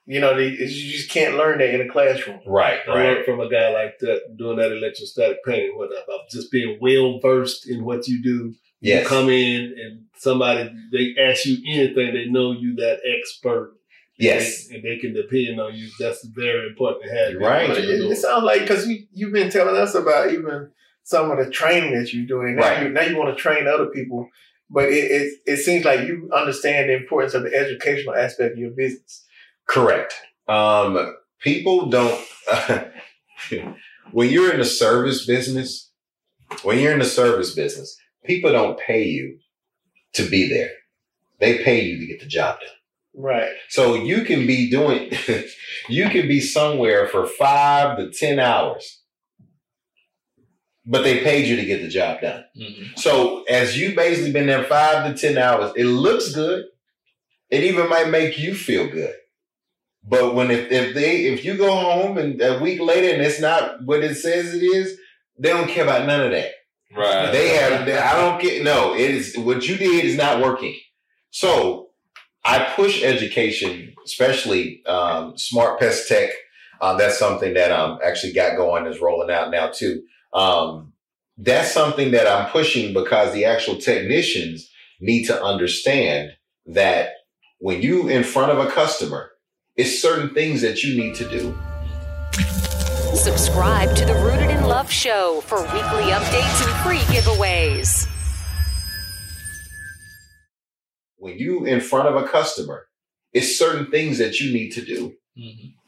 you 0.05 0.19
know 0.19 0.35
they 0.35 0.47
you 0.49 0.91
just 0.91 1.09
can't 1.09 1.35
learn 1.35 1.59
that 1.59 1.73
in 1.73 1.81
a 1.81 1.87
classroom 1.91 2.39
Right. 2.45 2.79
I 2.87 2.89
Right. 2.89 3.03
learned 3.13 3.25
from 3.25 3.39
a 3.39 3.49
guy 3.49 3.69
like 3.71 3.99
that 3.99 4.35
doing 4.37 4.57
that 4.57 4.71
electrostatic 4.71 5.37
painting, 5.45 5.77
what 5.77 5.87
about 5.91 6.29
just 6.31 6.51
being 6.51 6.77
well 6.81 7.19
versed 7.19 7.69
in 7.69 7.83
what 7.85 8.07
you 8.07 8.21
do. 8.23 8.53
You 8.83 8.93
Yes. 8.95 9.07
come 9.07 9.29
in 9.29 9.75
and 9.79 10.05
somebody 10.17 10.69
they 10.91 11.15
ask 11.21 11.45
you 11.45 11.57
anything, 11.67 12.13
they 12.13 12.25
know 12.25 12.51
you 12.51 12.75
that 12.77 12.99
expert. 13.05 13.73
Yes. 14.17 14.69
And 14.71 14.83
they 14.83 14.97
can 14.97 15.13
depend 15.13 15.59
on 15.59 15.73
you. 15.75 15.89
That's 15.99 16.23
very 16.25 16.67
important 16.67 17.03
to 17.05 17.09
have. 17.17 17.35
Right. 17.35 17.69
It, 17.71 18.11
it 18.11 18.17
sounds 18.17 18.43
like 18.43 18.61
because 18.61 18.87
you 18.87 19.05
you've 19.13 19.33
been 19.33 19.49
telling 19.51 19.75
us 19.75 19.95
about 19.95 20.31
even 20.31 20.69
some 21.03 21.31
of 21.31 21.37
the 21.43 21.49
training 21.49 21.93
that 21.97 22.13
you're 22.13 22.27
doing. 22.27 22.55
Now, 22.55 22.61
Right. 22.63 22.83
you, 22.83 22.89
now 22.89 23.01
you 23.03 23.17
want 23.17 23.35
to 23.35 23.41
train 23.41 23.67
other 23.67 23.87
people, 23.87 24.29
but 24.69 24.85
it, 24.89 25.11
it 25.11 25.33
it 25.47 25.57
seems 25.57 25.85
like 25.85 26.01
you 26.07 26.29
understand 26.35 26.89
the 26.89 26.95
importance 26.95 27.33
of 27.33 27.43
the 27.43 27.53
educational 27.55 28.15
aspect 28.15 28.53
of 28.53 28.57
your 28.59 28.71
business. 28.71 29.25
Correct. 29.67 30.13
Um, 30.47 31.15
people 31.39 31.89
don't, 31.89 32.19
when 34.11 34.29
you're 34.29 34.51
in 34.51 34.59
the 34.59 34.65
service 34.65 35.25
business, 35.25 35.91
when 36.63 36.79
you're 36.79 36.93
in 36.93 36.99
the 36.99 37.05
service 37.05 37.55
business, 37.55 37.97
people 38.25 38.51
don't 38.51 38.79
pay 38.79 39.03
you 39.03 39.39
to 40.13 40.29
be 40.29 40.49
there. 40.49 40.71
They 41.39 41.63
pay 41.63 41.81
you 41.81 41.99
to 41.99 42.05
get 42.05 42.19
the 42.19 42.27
job 42.27 42.59
done. 42.59 42.69
Right. 43.13 43.51
So 43.69 43.95
you 43.95 44.23
can 44.23 44.47
be 44.47 44.69
doing, 44.69 45.11
you 45.89 46.09
can 46.09 46.27
be 46.27 46.39
somewhere 46.39 47.07
for 47.07 47.25
five 47.25 47.97
to 47.97 48.11
10 48.11 48.39
hours, 48.39 49.01
but 50.85 51.03
they 51.03 51.23
paid 51.23 51.47
you 51.47 51.55
to 51.55 51.65
get 51.65 51.81
the 51.81 51.87
job 51.89 52.21
done. 52.21 52.43
So 52.95 53.43
as 53.43 53.77
you 53.77 53.95
basically 53.95 54.31
been 54.31 54.47
there 54.47 54.63
five 54.63 55.13
to 55.13 55.19
10 55.19 55.37
hours, 55.37 55.71
it 55.75 55.85
looks 55.85 56.33
good. 56.33 56.65
It 57.49 57.63
even 57.63 57.89
might 57.89 58.09
make 58.09 58.39
you 58.39 58.55
feel 58.55 58.89
good. 58.89 59.13
But 60.03 60.33
when 60.33 60.49
if, 60.49 60.71
if 60.71 60.95
they 60.95 61.25
if 61.25 61.45
you 61.45 61.57
go 61.57 61.75
home 61.75 62.17
and 62.17 62.41
a 62.41 62.59
week 62.59 62.81
later 62.81 63.13
and 63.13 63.21
it's 63.21 63.39
not 63.39 63.83
what 63.85 64.03
it 64.03 64.15
says 64.15 64.53
it 64.53 64.63
is, 64.63 64.97
they 65.37 65.49
don't 65.49 65.69
care 65.69 65.83
about 65.83 66.07
none 66.07 66.21
of 66.21 66.31
that. 66.31 66.51
Right. 66.95 67.31
They 67.31 67.49
have 67.49 67.87
I 67.87 68.19
don't 68.19 68.41
get 68.41 68.63
no, 68.63 68.93
it 68.93 69.11
is 69.11 69.37
what 69.37 69.67
you 69.67 69.77
did 69.77 70.05
is 70.05 70.17
not 70.17 70.41
working. 70.41 70.77
So 71.29 71.89
I 72.43 72.73
push 72.75 73.03
education, 73.03 73.93
especially 74.03 74.83
um, 74.85 75.37
smart 75.37 75.79
pest 75.79 76.07
tech. 76.07 76.31
Uh, 76.81 76.97
that's 76.97 77.19
something 77.19 77.53
that 77.53 77.71
um 77.71 77.99
actually 78.03 78.33
got 78.33 78.57
going 78.57 78.87
is 78.87 78.99
rolling 78.99 79.29
out 79.29 79.51
now 79.51 79.67
too. 79.67 80.01
Um, 80.33 80.93
that's 81.37 81.71
something 81.71 82.11
that 82.11 82.27
I'm 82.27 82.49
pushing 82.51 82.93
because 82.93 83.33
the 83.33 83.45
actual 83.45 83.77
technicians 83.77 84.69
need 84.99 85.25
to 85.25 85.43
understand 85.43 86.31
that 86.67 87.09
when 87.59 87.81
you 87.81 88.07
in 88.07 88.23
front 88.23 88.51
of 88.51 88.59
a 88.59 88.69
customer, 88.69 89.30
it's 89.75 90.01
certain 90.01 90.33
things 90.33 90.61
that 90.61 90.83
you 90.83 90.97
need 91.01 91.15
to 91.15 91.27
do. 91.29 91.57
Subscribe 93.15 93.95
to 93.95 94.05
the 94.05 94.13
Rooted 94.15 94.49
in 94.49 94.63
Love 94.63 94.91
show 94.91 95.41
for 95.41 95.61
weekly 95.61 96.11
updates 96.11 96.65
and 96.65 96.83
free 96.83 96.99
giveaways. 97.15 98.07
When 101.17 101.37
you 101.37 101.65
in 101.65 101.81
front 101.81 102.07
of 102.07 102.15
a 102.15 102.27
customer, 102.27 102.87
it's 103.33 103.57
certain 103.57 103.91
things 103.91 104.17
that 104.17 104.39
you 104.39 104.53
need 104.53 104.71
to 104.71 104.81
do. 104.81 105.13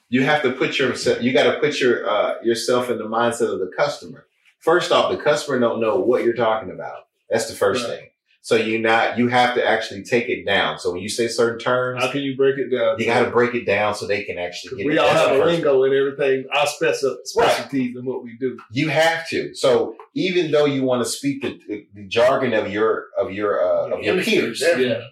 You 0.09 0.23
have 0.23 0.43
to 0.43 0.51
put 0.51 0.77
yourself. 0.77 1.21
You 1.23 1.33
got 1.33 1.51
to 1.51 1.59
put 1.59 1.79
your 1.79 2.07
uh, 2.07 2.35
yourself 2.43 2.89
in 2.89 2.97
the 2.97 3.05
mindset 3.05 3.51
of 3.51 3.59
the 3.59 3.71
customer. 3.75 4.27
First 4.59 4.91
off, 4.91 5.11
the 5.11 5.17
customer 5.21 5.59
don't 5.59 5.81
know 5.81 5.99
what 5.99 6.23
you're 6.23 6.35
talking 6.35 6.71
about. 6.71 7.07
That's 7.29 7.47
the 7.49 7.55
first 7.55 7.87
Right. 7.87 7.97
thing. 7.99 8.09
So 8.43 8.57
you 8.57 8.77
not 8.77 9.17
you 9.17 9.29
have 9.29 9.55
to 9.55 9.65
actually 9.65 10.03
take 10.03 10.27
it 10.27 10.45
down. 10.45 10.77
So 10.77 10.91
when 10.91 11.01
you 11.01 11.07
say 11.07 11.29
certain 11.29 11.59
terms, 11.59 12.03
How 12.03 12.11
can 12.11 12.23
you 12.23 12.35
break 12.35 12.57
it 12.57 12.75
down? 12.75 12.99
you 12.99 13.05
got 13.05 13.23
to 13.23 13.31
break 13.31 13.55
it 13.55 13.65
down 13.65 13.95
so 13.95 14.05
they 14.05 14.25
can 14.25 14.37
actually 14.37 14.75
get 14.75 14.85
it. 14.85 14.89
we 14.89 14.95
it. 14.95 14.99
all 14.99 15.07
That's 15.07 15.27
have 15.29 15.37
a 15.37 15.39
first 15.39 15.53
lingo 15.53 15.83
and 15.85 15.93
everything. 15.93 16.45
Our 16.53 16.67
special 16.67 17.19
specialties 17.23 17.95
and 17.95 18.05
what 18.05 18.21
we 18.21 18.35
do. 18.37 18.59
You 18.69 18.89
have 18.89 19.29
to. 19.29 19.55
So 19.55 19.95
even 20.13 20.51
though 20.51 20.65
you 20.65 20.83
want 20.83 21.01
to 21.05 21.09
speak 21.09 21.41
the, 21.41 21.57
the, 21.69 21.87
the 21.93 22.07
jargon 22.09 22.53
of 22.53 22.69
your 22.69 23.07
of 23.17 23.31
your 23.31 23.63
uh, 23.63 23.95
of 23.95 24.03
your 24.03 24.21
peers. 24.21 24.61
Yeah. 24.61 25.03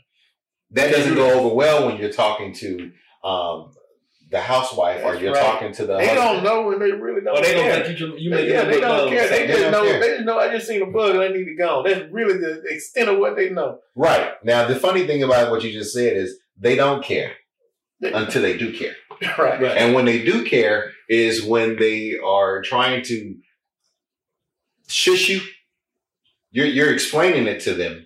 that 0.71 0.91
doesn't 0.91 1.15
go 1.15 1.39
over 1.39 1.55
well 1.55 1.85
when 1.87 1.95
you're 1.95 2.11
talking 2.11 2.53
to 2.55 2.91
um, 3.23 3.71
the 4.31 4.39
housewife 4.39 5.03
or 5.03 5.15
you're 5.15 5.33
right. 5.33 5.43
talking 5.43 5.73
to 5.73 5.85
the 5.85 5.97
They 5.97 6.07
husband. 6.07 6.43
don't 6.43 6.43
know 6.43 6.71
and 6.71 6.81
they 6.81 6.91
really 6.91 7.21
don't 7.21 7.37
Or 7.37 7.41
they 7.41 7.53
care. 7.53 7.75
don't 7.75 7.85
think 7.87 7.99
you, 7.99 8.15
you 8.17 8.29
They- 8.29 8.35
make 8.43 8.49
yeah, 8.49 8.63
they 8.63 8.79
don't 8.79 9.09
care. 9.09 9.27
They 9.27 9.45
They 9.45 9.53
just 9.59 9.71
know. 9.71 9.83
care. 9.83 9.99
They 9.99 10.07
just 10.15 10.23
know. 10.23 10.39
I 10.39 10.49
just 10.53 10.67
seen 10.67 10.81
a 10.81 10.85
bug 10.85 11.15
and 11.15 11.21
I 11.23 11.27
need 11.27 11.45
to 11.45 11.55
go. 11.55 11.83
That's 11.85 12.09
really 12.11 12.37
the 12.37 12.61
extent 12.67 13.09
of 13.09 13.19
what 13.19 13.35
they 13.35 13.49
know. 13.49 13.79
Right 13.95 14.33
now, 14.43 14.65
the 14.67 14.75
funny 14.75 15.05
thing 15.05 15.21
about 15.21 15.51
what 15.51 15.63
you 15.63 15.71
just 15.73 15.93
said 15.93 16.15
is 16.15 16.37
they 16.57 16.75
don't 16.75 17.03
care 17.03 17.33
until 18.01 18.41
they 18.41 18.57
do 18.57 18.71
care, 18.73 18.95
right. 19.37 19.61
Right. 19.61 19.77
and 19.77 19.93
when 19.93 20.05
they 20.05 20.23
do 20.23 20.43
care 20.45 20.91
is 21.09 21.43
when 21.43 21.75
they 21.77 22.17
are 22.17 22.61
trying 22.61 23.03
to 23.03 23.35
shush 24.87 25.29
you. 25.29 25.41
You're 26.51 26.65
you're 26.67 26.93
explaining 26.93 27.47
it 27.47 27.61
to 27.61 27.73
them, 27.73 28.05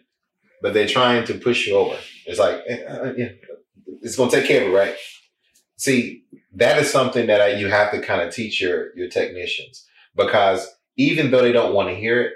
but 0.62 0.74
they're 0.74 0.88
trying 0.88 1.26
to 1.26 1.34
push 1.36 1.66
you 1.68 1.76
over. 1.78 1.98
It's 2.26 2.40
like, 2.40 2.62
eh, 2.68 2.84
uh, 2.84 3.14
yeah, 3.18 3.30
it's 4.02 4.16
gonna 4.16 4.30
take 4.32 4.46
care 4.46 4.64
of 4.68 4.72
it, 4.72 4.76
right? 4.76 4.96
See, 5.78 6.24
that 6.54 6.80
is 6.80 6.92
something 6.92 7.28
that 7.28 7.42
I, 7.42 7.48
you 7.56 7.68
have 7.68 7.92
to 7.92 8.02
kind 8.02 8.22
of 8.22 8.34
teach 8.34 8.62
your 8.62 8.96
your 8.96 9.10
technicians 9.10 9.86
because 10.16 10.68
even 10.98 11.32
though 11.32 11.42
they 11.42 11.52
don't 11.52 11.74
want 11.74 11.90
to 11.90 11.96
hear 11.96 12.22
it, 12.22 12.34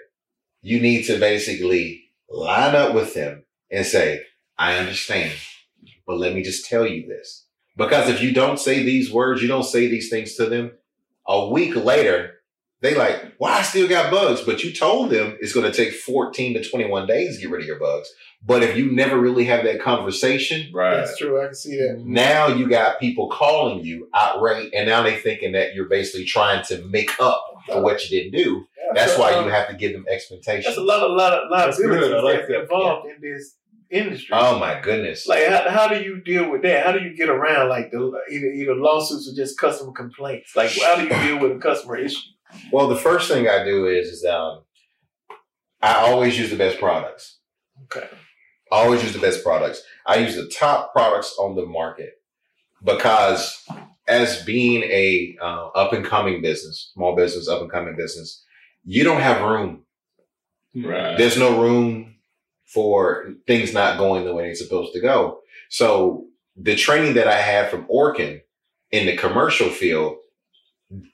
you 0.62 0.79
need 0.79 1.03
to 1.03 1.17
basically 1.19 2.12
line 2.29 2.75
up 2.75 2.93
with 2.93 3.13
them 3.13 3.43
and 3.72 3.86
say, 3.86 4.22
"I 4.58 4.77
understand, 4.77 5.34
but 6.05 6.17
let 6.17 6.34
me 6.34 6.43
just 6.43 6.65
tell 6.65 6.86
you 6.86 7.08
this." 7.08 7.46
Because 7.77 8.10
if 8.10 8.22
you 8.22 8.34
don't 8.34 8.60
say 8.60 8.84
these 8.84 9.12
words, 9.12 9.41
you 9.41 9.48
don't 9.48 9.63
say 9.63 9.88
these 9.88 10.10
things 10.10 10.36
to 10.36 10.48
them, 10.48 10.72
a 11.25 11.48
week 11.48 11.75
later, 11.77 12.41
they 12.81 12.93
like, 12.93 13.36
"Well, 13.39 13.53
I 13.53 13.62
still 13.62 13.88
got 13.88 14.12
bugs," 14.12 14.41
but 14.41 14.65
you 14.65 14.74
told 14.74 15.12
them 15.12 15.38
it's 15.39 15.53
going 15.53 15.72
to 15.72 15.75
take 15.75 15.93
14 15.93 16.55
to 16.55 16.69
21 16.69 17.08
days 17.08 17.36
to 17.36 17.41
get 17.41 17.51
rid 17.51 17.62
of 17.62 17.67
your 17.67 17.79
bugs. 17.79 18.13
But 18.46 18.63
if 18.63 18.77
you 18.77 18.91
never 18.91 19.17
really 19.19 19.43
have 19.46 19.65
that 19.65 19.81
conversation, 19.81 20.72
Right. 20.74 20.96
That's 20.96 21.17
true. 21.17 21.41
I 21.41 21.48
can 21.48 21.55
see 21.55 21.75
that. 21.77 22.01
now 22.05 22.48
you 22.48 22.69
got 22.69 23.00
people 23.00 23.29
calling 23.29 23.84
you 23.84 24.08
outright, 24.15 24.69
and 24.74 24.88
now 24.88 25.03
they 25.03 25.17
thinking 25.17 25.51
that 25.53 25.74
you're 25.75 25.89
basically 25.89 26.25
trying 26.25 26.63
to 26.65 26.81
make 26.86 27.12
up 27.19 27.43
for 27.67 27.81
what 27.81 28.03
you 28.03 28.10
didn't 28.17 28.38
do. 28.41 28.65
That's 28.96 29.13
So, 29.13 29.19
why 29.19 29.34
um, 29.34 29.46
you 29.46 29.51
have 29.51 29.67
to 29.67 29.75
give 29.75 29.91
them 29.93 30.05
expectations. 30.10 30.65
That's 30.65 30.77
a 30.77 30.81
lot 30.81 31.03
of 31.03 31.12
lot 31.12 31.34
of 31.34 31.50
That's 31.51 31.77
good. 31.77 31.89
liabilities 31.91 32.24
like 32.24 32.38
that's 32.39 32.48
that. 32.50 32.62
involved 32.62 33.08
in 33.10 33.22
this 33.22 33.55
industry. 33.91 34.29
Oh 34.39 34.58
my 34.58 34.79
goodness! 34.79 35.27
Like 35.27 35.46
how, 35.46 35.69
how 35.69 35.88
do 35.89 36.01
you 36.01 36.22
deal 36.22 36.50
with 36.50 36.62
that? 36.63 36.86
How 36.86 36.91
do 36.93 37.00
you 37.03 37.15
get 37.15 37.29
around 37.29 37.69
like 37.69 37.91
the 37.91 38.00
either, 38.31 38.48
either 38.48 38.74
lawsuits 38.75 39.29
or 39.29 39.36
just 39.36 39.60
customer 39.60 39.91
complaints? 39.91 40.55
Like 40.55 40.72
how 40.81 40.96
do 40.96 41.03
you 41.03 41.10
deal 41.10 41.39
with 41.39 41.58
a 41.58 41.60
customer 41.60 41.98
issue? 41.98 42.17
Well, 42.72 42.88
the 42.88 42.96
first 42.96 43.29
thing 43.29 43.48
I 43.48 43.63
do 43.63 43.86
is, 43.86 44.08
is 44.08 44.25
um, 44.25 44.62
I 45.81 45.96
always 45.96 46.39
use 46.39 46.50
the 46.50 46.55
best 46.58 46.79
products. 46.79 47.38
Okay. 47.84 48.08
I 48.71 48.83
always 48.83 49.03
use 49.03 49.13
the 49.13 49.19
best 49.19 49.43
products. 49.43 49.81
I 50.05 50.17
use 50.17 50.35
the 50.35 50.47
top 50.47 50.93
products 50.93 51.35
on 51.39 51.55
the 51.55 51.65
market 51.65 52.21
because, 52.83 53.67
as 54.07 54.43
being 54.43 54.83
a 54.83 55.38
uh, 55.41 55.67
up 55.69 55.93
and 55.93 56.05
coming 56.05 56.41
business, 56.41 56.91
small 56.93 57.15
business, 57.15 57.47
up 57.47 57.61
and 57.61 57.71
coming 57.71 57.95
business, 57.95 58.43
you 58.83 59.03
don't 59.03 59.21
have 59.21 59.41
room. 59.41 59.83
Right. 60.75 61.17
There's 61.17 61.38
no 61.38 61.61
room 61.61 62.15
for 62.65 63.33
things 63.47 63.73
not 63.73 63.97
going 63.97 64.25
the 64.25 64.33
way 64.33 64.43
they're 64.43 64.55
supposed 64.55 64.93
to 64.93 65.01
go. 65.01 65.39
So 65.69 66.25
the 66.55 66.75
training 66.75 67.15
that 67.15 67.27
I 67.27 67.39
had 67.39 67.69
from 67.69 67.88
Orkin 67.88 68.41
in 68.91 69.05
the 69.05 69.17
commercial 69.17 69.69
field, 69.69 70.17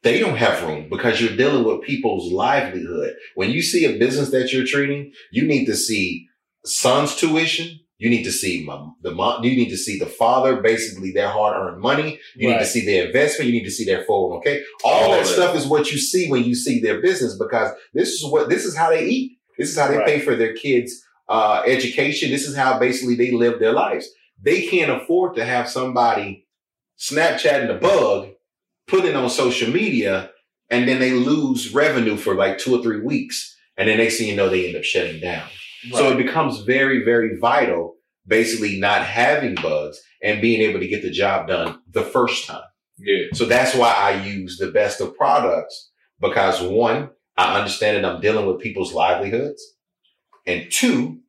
they 0.04 0.20
don't 0.20 0.38
have 0.38 0.64
room 0.64 0.90
because 0.90 1.22
you're 1.22 1.36
dealing 1.36 1.64
with 1.64 1.82
people's 1.82 2.32
livelihood. 2.32 3.16
When 3.36 3.52
you 3.52 3.62
see 3.62 3.86
a 3.86 3.98
business 3.98 4.32
that 4.32 4.52
you're 4.52 4.66
treating, 4.66 5.12
you 5.32 5.46
need 5.46 5.66
to 5.66 5.76
see 5.76 6.28
son's 6.66 7.16
tuition. 7.16 7.80
You 7.98 8.10
need 8.10 8.24
to 8.24 8.32
see 8.32 8.62
mom, 8.66 8.98
the 9.04 9.12
mom. 9.12 9.44
You 9.46 9.52
need 9.56 9.70
to 9.70 9.78
see 9.78 9.98
the 9.98 10.06
father, 10.06 10.62
basically 10.62 11.12
their 11.14 11.30
hard-earned 11.30 11.82
money. 11.82 12.20
You 12.36 12.50
need 12.50 12.60
to 12.60 12.66
see 12.66 12.86
their 12.86 13.08
investment. 13.08 13.50
You 13.50 13.54
need 13.58 13.64
to 13.64 13.72
see 13.72 13.86
their 13.86 14.04
401k. 14.06 14.62
All, 14.84 14.92
All 14.94 15.12
that 15.12 15.26
stuff 15.26 15.56
is 15.56 15.66
what 15.66 15.92
you 15.92 15.98
see 15.98 16.30
when 16.30 16.44
you 16.44 16.56
see 16.56 16.82
their 16.82 17.02
business 17.02 17.38
because 17.38 17.72
this 17.94 18.10
is 18.10 18.26
what 18.30 18.50
this 18.50 18.66
is 18.66 18.76
how 18.76 18.90
they 18.90 19.06
eat. 19.06 19.38
This 19.58 19.70
is 19.70 19.78
how 19.78 19.88
they 19.88 19.98
Right. 19.98 20.06
pay 20.08 20.20
for 20.20 20.36
their 20.36 20.54
kids' 20.54 21.02
uh, 21.30 21.64
education. 21.66 22.32
This 22.32 22.46
is 22.46 22.56
how 22.58 22.78
basically 22.80 23.16
they 23.16 23.32
live 23.32 23.60
their 23.60 23.72
lives. 23.72 24.10
They 24.42 24.68
can't 24.68 24.92
afford 24.92 25.36
to 25.36 25.46
have 25.46 25.70
somebody 25.70 26.46
Snapchatting 26.98 27.70
a 27.70 27.78
bug, 27.78 28.30
put 28.88 29.04
it 29.04 29.16
on 29.16 29.30
social 29.30 29.70
media, 29.70 30.32
and 30.70 30.88
then 30.88 31.00
they 31.00 31.12
lose 31.12 31.74
revenue 31.74 32.16
for 32.16 32.36
like 32.36 32.58
two 32.58 32.74
or 32.78 32.82
three 32.82 33.02
weeks. 33.02 33.56
And 33.78 33.90
then 33.90 33.98
next 33.98 34.18
thing 34.18 34.30
you 34.30 34.36
know, 34.36 34.48
they 34.48 34.68
end 34.68 34.78
up 34.78 34.84
shutting 34.84 35.20
down. 35.20 35.48
So 35.94 36.12
it 36.12 36.18
becomes 36.18 36.62
very, 36.62 37.04
very 37.04 37.38
vital, 37.38 37.96
basically 38.28 38.80
not 38.80 39.04
having 39.04 39.56
bugs 39.56 40.02
and 40.24 40.42
being 40.42 40.62
able 40.62 40.80
to 40.80 40.88
get 40.88 41.02
the 41.02 41.12
job 41.12 41.48
done 41.48 41.82
the 41.92 42.02
first 42.04 42.48
time. 42.48 42.64
Yeah. 42.98 43.26
So 43.34 43.46
that's 43.46 43.76
why 43.76 43.92
I 43.92 44.24
use 44.24 44.58
the 44.58 44.72
best 44.72 45.02
of 45.02 45.16
products 45.16 45.92
because 46.20 46.62
one, 46.62 47.10
I 47.38 47.58
understand 47.60 47.98
that 48.04 48.10
I'm 48.10 48.22
dealing 48.22 48.46
with 48.48 48.62
people's 48.62 48.94
livelihoods. 48.94 49.62
And 50.48 50.72
two, 50.72 51.20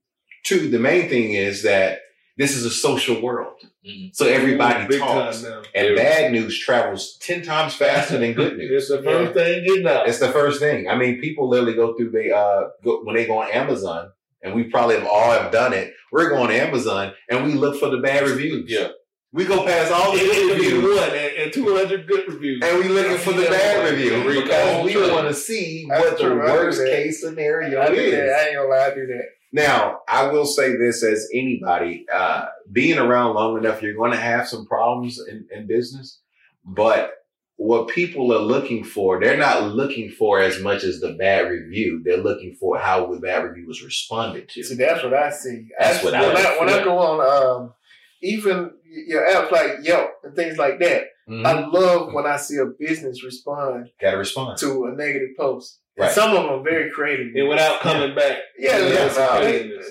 two, 0.45 0.71
the 0.71 0.79
main 0.79 1.09
thing 1.09 1.33
is 1.33 1.63
that 1.65 2.01
this 2.37 2.55
is 2.55 2.65
a 2.65 2.71
social 2.71 3.21
world. 3.23 3.55
Mhm. 3.85 4.15
So 4.15 4.27
everybody 4.27 4.87
Big 4.87 5.01
talks. 5.01 5.43
And 5.75 5.89
Yeah. 5.89 5.95
bad 5.95 6.33
news 6.33 6.59
travels 6.59 7.17
10 7.21 7.43
times 7.43 7.75
faster 7.75 8.19
than 8.19 8.35
good 8.35 8.57
news. 8.59 8.71
It's 8.71 8.89
the 8.91 9.03
first 9.03 9.33
thing 9.35 9.65
getting 9.67 9.87
out. 9.87 10.07
It's 10.09 10.19
the 10.19 10.29
first 10.29 10.61
thing. 10.61 10.87
I 10.89 10.97
mean, 10.97 11.21
people 11.21 11.49
literally 11.49 11.75
go 11.75 11.97
through 11.97 12.11
they 12.11 12.31
uh 12.31 12.65
go, 12.85 13.03
when 13.05 13.17
they 13.17 13.27
go 13.27 13.39
on 13.39 13.51
Amazon, 13.51 14.11
and 14.47 14.55
we 14.55 14.65
probably 14.65 14.97
have 14.97 15.07
all 15.07 15.33
have 15.33 15.53
done 15.53 15.73
it. 15.73 15.93
We're 16.12 16.31
going 16.31 16.49
to 16.49 16.55
Amazon 16.55 17.12
and 17.29 17.45
we 17.45 17.55
look 17.55 17.79
for 17.79 17.91
the 17.91 17.99
bad 17.99 18.23
reviews. 18.23 18.71
Yeah. 18.71 18.88
We 19.33 19.45
go 19.45 19.67
past 19.67 19.93
all 19.93 20.12
the 20.12 20.19
good 20.19 20.53
Review 20.55 20.76
reviews 20.76 20.99
one 20.99 21.11
and, 21.11 21.37
and 21.37 21.53
200 21.53 22.09
good 22.09 22.29
reviews. 22.29 22.62
and 22.65 22.79
we 22.79 22.88
looking 22.88 23.19
for 23.19 23.33
the 23.33 23.47
bad 23.50 23.91
review 23.91 24.41
because 24.41 24.85
we 24.87 24.97
want 24.97 25.29
to 25.29 25.35
see 25.35 25.85
what 25.87 26.17
the. 26.17 26.35
Worst 26.37 26.83
case 26.83 27.21
scenario 27.21 27.81
I 27.81 27.87
is. 27.88 28.12
that. 28.12 28.29
I 28.31 28.47
ain't 28.47 28.57
gonna 28.57 28.69
lie, 28.69 28.87
I 28.87 28.95
do 28.95 29.07
that. 29.09 29.25
Now, 29.53 30.00
I 30.09 30.29
will 30.29 30.47
say 30.47 30.76
this 30.76 31.03
as 31.03 31.29
anybody, 31.35 32.07
uh, 32.12 32.47
being 32.71 32.99
around 32.99 33.35
long 33.35 33.59
enough, 33.59 33.83
you're 33.83 33.95
going 33.95 34.11
to 34.12 34.17
have 34.17 34.49
some 34.49 34.67
problems 34.67 35.19
in, 35.29 35.47
in 35.50 35.67
business. 35.67 36.21
But 36.65 37.12
what 37.57 37.89
people 37.89 38.33
are 38.35 38.39
looking 38.39 38.85
for, 38.85 39.19
they're 39.21 39.39
not 39.39 39.65
looking 39.73 40.11
for 40.11 40.41
as 40.41 40.61
much 40.61 40.85
as 40.85 41.01
the 41.01 41.13
bad 41.15 41.49
review. 41.49 42.03
They're 42.05 42.19
looking 42.19 42.55
for 42.61 42.79
how 42.79 43.07
the 43.13 43.19
bad 43.19 43.45
review 43.45 43.67
was 43.67 43.83
responded 43.83 44.49
to. 44.51 44.63
See, 44.63 44.75
that's 44.75 45.03
what 45.03 45.15
I 45.15 45.31
see. 45.31 45.69
That's 45.79 46.05
what 46.05 46.15
I 46.15 46.21
when 46.21 46.35
look 46.35 46.47
I 46.47 46.59
when. 46.61 46.69
I 46.69 46.85
go 46.85 46.99
on 46.99 47.21
um 47.63 47.75
even 48.23 48.71
your 48.85 49.27
apps 49.27 49.51
like 49.51 49.79
Yelp 49.83 50.11
and 50.25 50.35
things 50.37 50.59
like 50.59 50.79
that. 50.81 51.05
Mhm. 51.29 51.45
I 51.47 51.67
love 51.67 52.13
when 52.13 52.27
I 52.27 52.37
see 52.37 52.57
a 52.59 52.67
business 52.67 53.25
respond 53.25 53.91
Got 54.01 54.13
to 54.13 54.17
respond. 54.19 54.59
to 54.59 54.85
a 54.87 54.93
negative 54.93 55.31
post. 55.39 55.81
And 55.97 56.05
Right. 56.05 56.13
some 56.13 56.37
of 56.37 56.43
them 56.45 56.53
are 56.53 56.63
very 56.63 56.91
creative. 56.91 57.29
and 57.35 57.49
without 57.49 57.81
coming 57.81 58.15
back. 58.15 58.39
Yeah, 58.59 58.79
to 58.79 58.85
yeah, 58.85 59.13
no, 59.17 59.41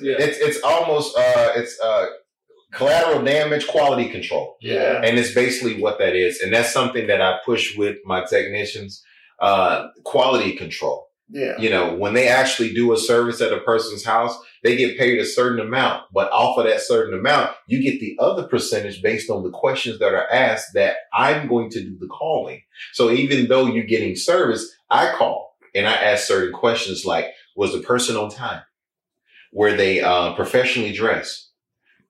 yeah. 0.02 0.16
It's 0.20 0.38
it's 0.38 0.62
almost 0.64 1.18
uh, 1.18 1.52
it's 1.56 1.80
uh, 1.82 2.06
collateral 2.76 3.24
damage, 3.24 3.68
quality 3.68 4.10
control. 4.10 4.58
yeah. 4.62 5.02
And 5.04 5.18
it's 5.18 5.34
basically 5.34 5.82
what 5.82 5.98
that 6.00 6.16
is. 6.16 6.42
And 6.42 6.54
that's 6.54 6.72
something 6.72 7.08
that 7.08 7.22
I 7.22 7.40
push 7.46 7.76
with 7.78 7.98
my 8.06 8.24
technicians, 8.26 9.04
uh, 9.40 9.88
quality 10.04 10.56
control. 10.56 11.08
Yeah. 11.30 11.58
You 11.58 11.72
know, 11.72 11.96
when 11.96 12.14
they 12.14 12.28
actually 12.28 12.74
do 12.74 12.94
a 12.94 12.98
service 12.98 13.42
at 13.42 13.52
a 13.52 13.60
person's 13.62 14.06
house, 14.06 14.38
they 14.64 14.76
get 14.76 14.98
paid 14.98 15.20
a 15.20 15.26
certain 15.26 15.60
amount, 15.60 16.04
but 16.14 16.32
off 16.32 16.58
of 16.58 16.66
that 16.66 16.82
certain 16.82 17.18
amount, 17.18 17.52
you 17.68 17.82
get 17.82 18.00
the 18.00 18.16
other 18.20 18.48
percentage 18.48 19.02
based 19.02 19.30
on 19.30 19.44
the 19.44 19.50
questions 19.50 19.98
that 20.00 20.14
are 20.14 20.30
asked 20.32 20.74
that 20.76 20.98
I'm 21.14 21.48
going 21.48 21.72
to 21.72 21.82
do 21.82 21.98
the 22.00 22.08
calling. 22.08 22.62
So 22.94 23.10
even 23.10 23.48
though 23.48 23.66
you're 23.66 23.86
getting 23.86 24.16
service, 24.16 24.72
I 24.92 25.14
call 25.16 25.56
and 25.74 25.88
I 25.88 25.94
ask 25.94 26.26
certain 26.26 26.54
questions 26.54 27.06
like, 27.06 27.28
was 27.56 27.72
the 27.72 27.80
person 27.80 28.18
on 28.18 28.30
time? 28.30 28.62
Were 29.52 29.76
they 29.76 30.02
uh, 30.02 30.34
professionally 30.34 30.92
dressed? 30.92 31.45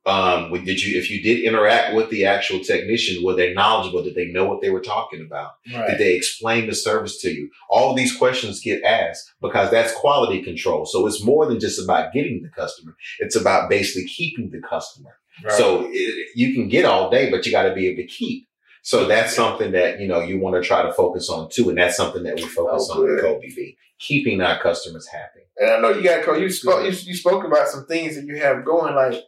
Um, 0.06 0.52
did 0.64 0.82
you, 0.84 1.00
if 1.00 1.10
you 1.10 1.22
did 1.22 1.44
interact 1.44 1.96
with 1.96 2.10
the 2.12 2.26
actual 2.26 2.60
technician, 2.60 3.24
were 3.24 3.34
they 3.36 3.54
knowledgeable? 3.54 4.04
Did 4.04 4.14
they 4.16 4.28
know 4.28 4.46
what 4.46 4.62
they 4.62 4.70
were 4.70 4.82
talking 4.82 5.22
about? 5.22 5.54
Did 5.66 5.98
they 5.98 6.14
explain 6.16 6.68
the 6.68 6.76
service 6.76 7.20
to 7.22 7.32
you? 7.32 7.50
All 7.70 7.96
these 7.96 8.16
questions 8.16 8.62
get 8.62 8.84
asked 8.84 9.34
because 9.42 9.72
that's 9.72 9.94
quality 9.94 10.44
control. 10.44 10.86
So 10.86 11.08
it's 11.08 11.24
more 11.24 11.48
than 11.48 11.60
just 11.60 11.82
about 11.84 12.14
getting 12.14 12.44
the 12.44 12.50
customer. 12.50 12.96
It's 13.20 13.36
about 13.36 13.70
basically 13.70 14.08
keeping 14.08 14.52
the 14.52 14.60
customer. 14.62 15.18
So 15.50 15.88
it, 15.92 16.30
you 16.36 16.54
can 16.54 16.70
get 16.70 16.86
all 16.86 17.10
day, 17.10 17.30
but 17.32 17.46
you 17.46 17.52
got 17.52 17.64
to 17.64 17.74
be 17.74 17.88
able 17.88 18.04
to 18.04 18.08
keep. 18.08 18.48
So 18.84 19.08
that's 19.08 19.36
something 19.36 19.72
that, 19.72 20.00
you 20.00 20.08
know, 20.08 20.20
you 20.22 20.40
want 20.40 20.62
to 20.62 20.66
try 20.66 20.84
to 20.84 20.94
focus 20.94 21.28
on 21.30 21.50
too. 21.50 21.70
And 21.70 21.78
that's 21.80 21.98
something 21.98 22.22
that 22.24 22.36
we 22.36 22.44
focus 22.44 22.88
Oh, 22.92 23.02
on 23.02 23.08
good. 23.08 23.22
Code 23.22 23.42
BB. 23.42 23.76
Keeping 23.98 24.40
our 24.42 24.60
customers 24.62 25.08
happy. 25.08 25.42
And 25.58 25.72
I 25.72 25.80
know 25.80 25.90
you 25.90 26.04
got 26.04 26.40
you 26.40 26.50
spoke 26.52 26.84
you, 26.84 26.92
you 26.92 27.16
spoke 27.16 27.44
about 27.44 27.68
some 27.68 27.86
things 27.88 28.16
that 28.16 28.26
you 28.26 28.38
have 28.38 28.64
going. 28.64 28.94
Like, 28.94 29.24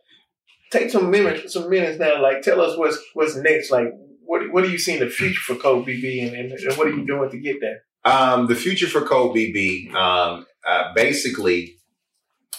take 0.72 0.90
some 0.90 1.10
minutes, 1.10 1.54
some 1.54 1.70
minutes 1.70 2.00
now. 2.00 2.22
Like, 2.22 2.42
tell 2.42 2.62
us 2.62 2.78
what's 2.78 2.98
what's 3.14 3.36
next. 3.36 3.72
Like, 3.72 3.94
what 4.22 4.52
what 4.52 4.64
do 4.64 4.70
you 4.70 4.78
see 4.78 4.94
in 4.94 5.00
the 5.00 5.10
future 5.10 5.42
for 5.42 5.56
Code 5.56 5.86
BB, 5.86 6.28
and, 6.28 6.36
and, 6.36 6.52
and 6.52 6.78
what 6.78 6.88
are 6.88 6.96
you 6.96 7.06
doing 7.06 7.30
to 7.30 7.38
get 7.38 7.58
there? 7.62 7.84
Um, 8.06 8.48
the 8.48 8.56
future 8.56 8.88
for 8.88 9.02
Code 9.02 9.36
BB, 9.36 9.94
um, 9.94 10.46
uh, 10.68 10.94
basically, 10.96 11.78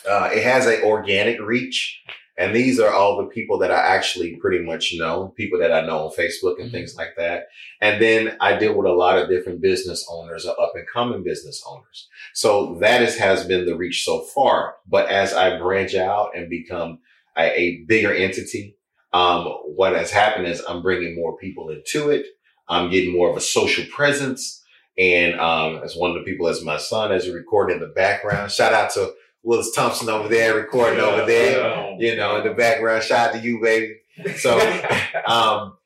uh, 0.08 0.30
it 0.32 0.42
has 0.42 0.66
an 0.66 0.82
organic 0.84 1.40
reach. 1.40 2.02
And 2.38 2.54
these 2.54 2.78
are 2.78 2.92
all 2.92 3.16
the 3.16 3.26
people 3.26 3.58
that 3.58 3.72
I 3.72 3.80
actually 3.96 4.36
pretty 4.36 4.64
much 4.64 4.94
know, 4.96 5.34
people 5.36 5.58
that 5.58 5.72
I 5.72 5.84
know 5.84 6.06
on 6.06 6.12
Facebook 6.12 6.62
and 6.62 6.70
things 6.70 6.94
like 6.96 7.16
that. 7.16 7.48
And 7.80 8.00
then 8.00 8.36
I 8.40 8.56
deal 8.56 8.76
with 8.76 8.86
a 8.86 8.92
lot 8.92 9.18
of 9.18 9.28
different 9.28 9.60
business 9.60 10.06
owners 10.08 10.46
or 10.46 10.52
up 10.60 10.70
and 10.76 10.86
coming 10.86 11.24
business 11.24 11.64
owners. 11.68 12.08
So 12.34 12.76
that 12.80 13.02
is, 13.02 13.18
has 13.18 13.44
been 13.44 13.66
the 13.66 13.76
reach 13.76 14.04
so 14.04 14.20
far. 14.20 14.76
But 14.86 15.08
as 15.08 15.34
I 15.34 15.58
branch 15.58 15.96
out 15.96 16.36
and 16.36 16.48
become 16.48 17.00
a, 17.38 17.58
a 17.58 17.84
bigger 17.86 18.12
entity, 18.12 18.76
um, 19.12 19.46
what 19.64 19.94
has 19.94 20.10
happened 20.10 20.46
is 20.46 20.62
I'm 20.68 20.82
bringing 20.82 21.16
more 21.16 21.36
people 21.36 21.70
into 21.70 22.10
it. 22.10 22.26
I'm 22.68 22.90
getting 22.90 23.12
more 23.12 23.30
of 23.30 23.36
a 23.36 23.40
social 23.40 23.84
presence. 23.90 24.62
And 24.98 25.38
um, 25.40 25.80
as 25.84 25.96
one 25.96 26.10
of 26.10 26.16
the 26.16 26.22
people, 26.22 26.48
as 26.48 26.62
my 26.64 26.76
son, 26.76 27.12
as 27.12 27.26
you 27.26 27.34
record 27.34 27.70
in 27.70 27.80
the 27.80 27.86
background, 27.86 28.50
shout 28.50 28.72
out 28.72 28.90
to 28.94 29.14
Willis 29.42 29.72
Thompson 29.72 30.08
over 30.08 30.28
there 30.28 30.56
recording 30.56 31.00
over 31.00 31.24
there 31.24 31.96
you 31.98 32.16
know, 32.16 32.38
in 32.38 32.46
the 32.46 32.54
background. 32.54 33.02
Shout 33.02 33.28
out 33.28 33.34
to 33.34 33.46
you, 33.46 33.60
baby. 33.62 33.96
So, 34.36 34.58
um, 35.26 35.76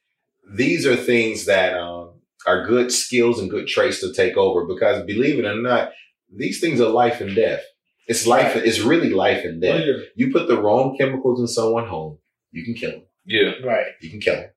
these 0.54 0.87
are 0.87 0.97
things 0.97 1.47
that 1.47 1.75
um, 1.75 2.14
are 2.47 2.66
good 2.66 2.90
skills 2.90 3.38
and 3.38 3.50
good 3.50 3.66
traits 3.66 4.00
to 4.00 4.12
take 4.12 4.37
over 4.37 4.64
because, 4.64 5.04
believe 5.04 5.38
it 5.38 5.44
or 5.44 5.61
not, 5.61 5.90
these 6.35 6.61
things 6.61 6.80
are 6.80 6.88
life 6.88 7.21
and 7.21 7.35
death. 7.35 7.62
It's 8.09 8.26
life. 8.26 8.56
It's 8.56 8.80
really 8.80 9.11
life 9.11 9.44
and 9.44 9.62
Oh, 9.62 9.66
death. 9.66 9.85
yeah. 9.87 9.94
You 10.16 10.32
put 10.32 10.49
the 10.49 10.61
wrong 10.61 10.97
chemicals 10.99 11.40
in 11.40 11.47
someone 11.47 11.87
home, 11.87 12.18
you 12.50 12.64
can 12.64 12.75
kill 12.75 12.90
them. 12.92 13.02
Yeah. 13.25 13.52
right. 13.64 13.87
You 14.00 14.11
can 14.11 14.21
kill 14.21 14.35
them. 14.37 14.50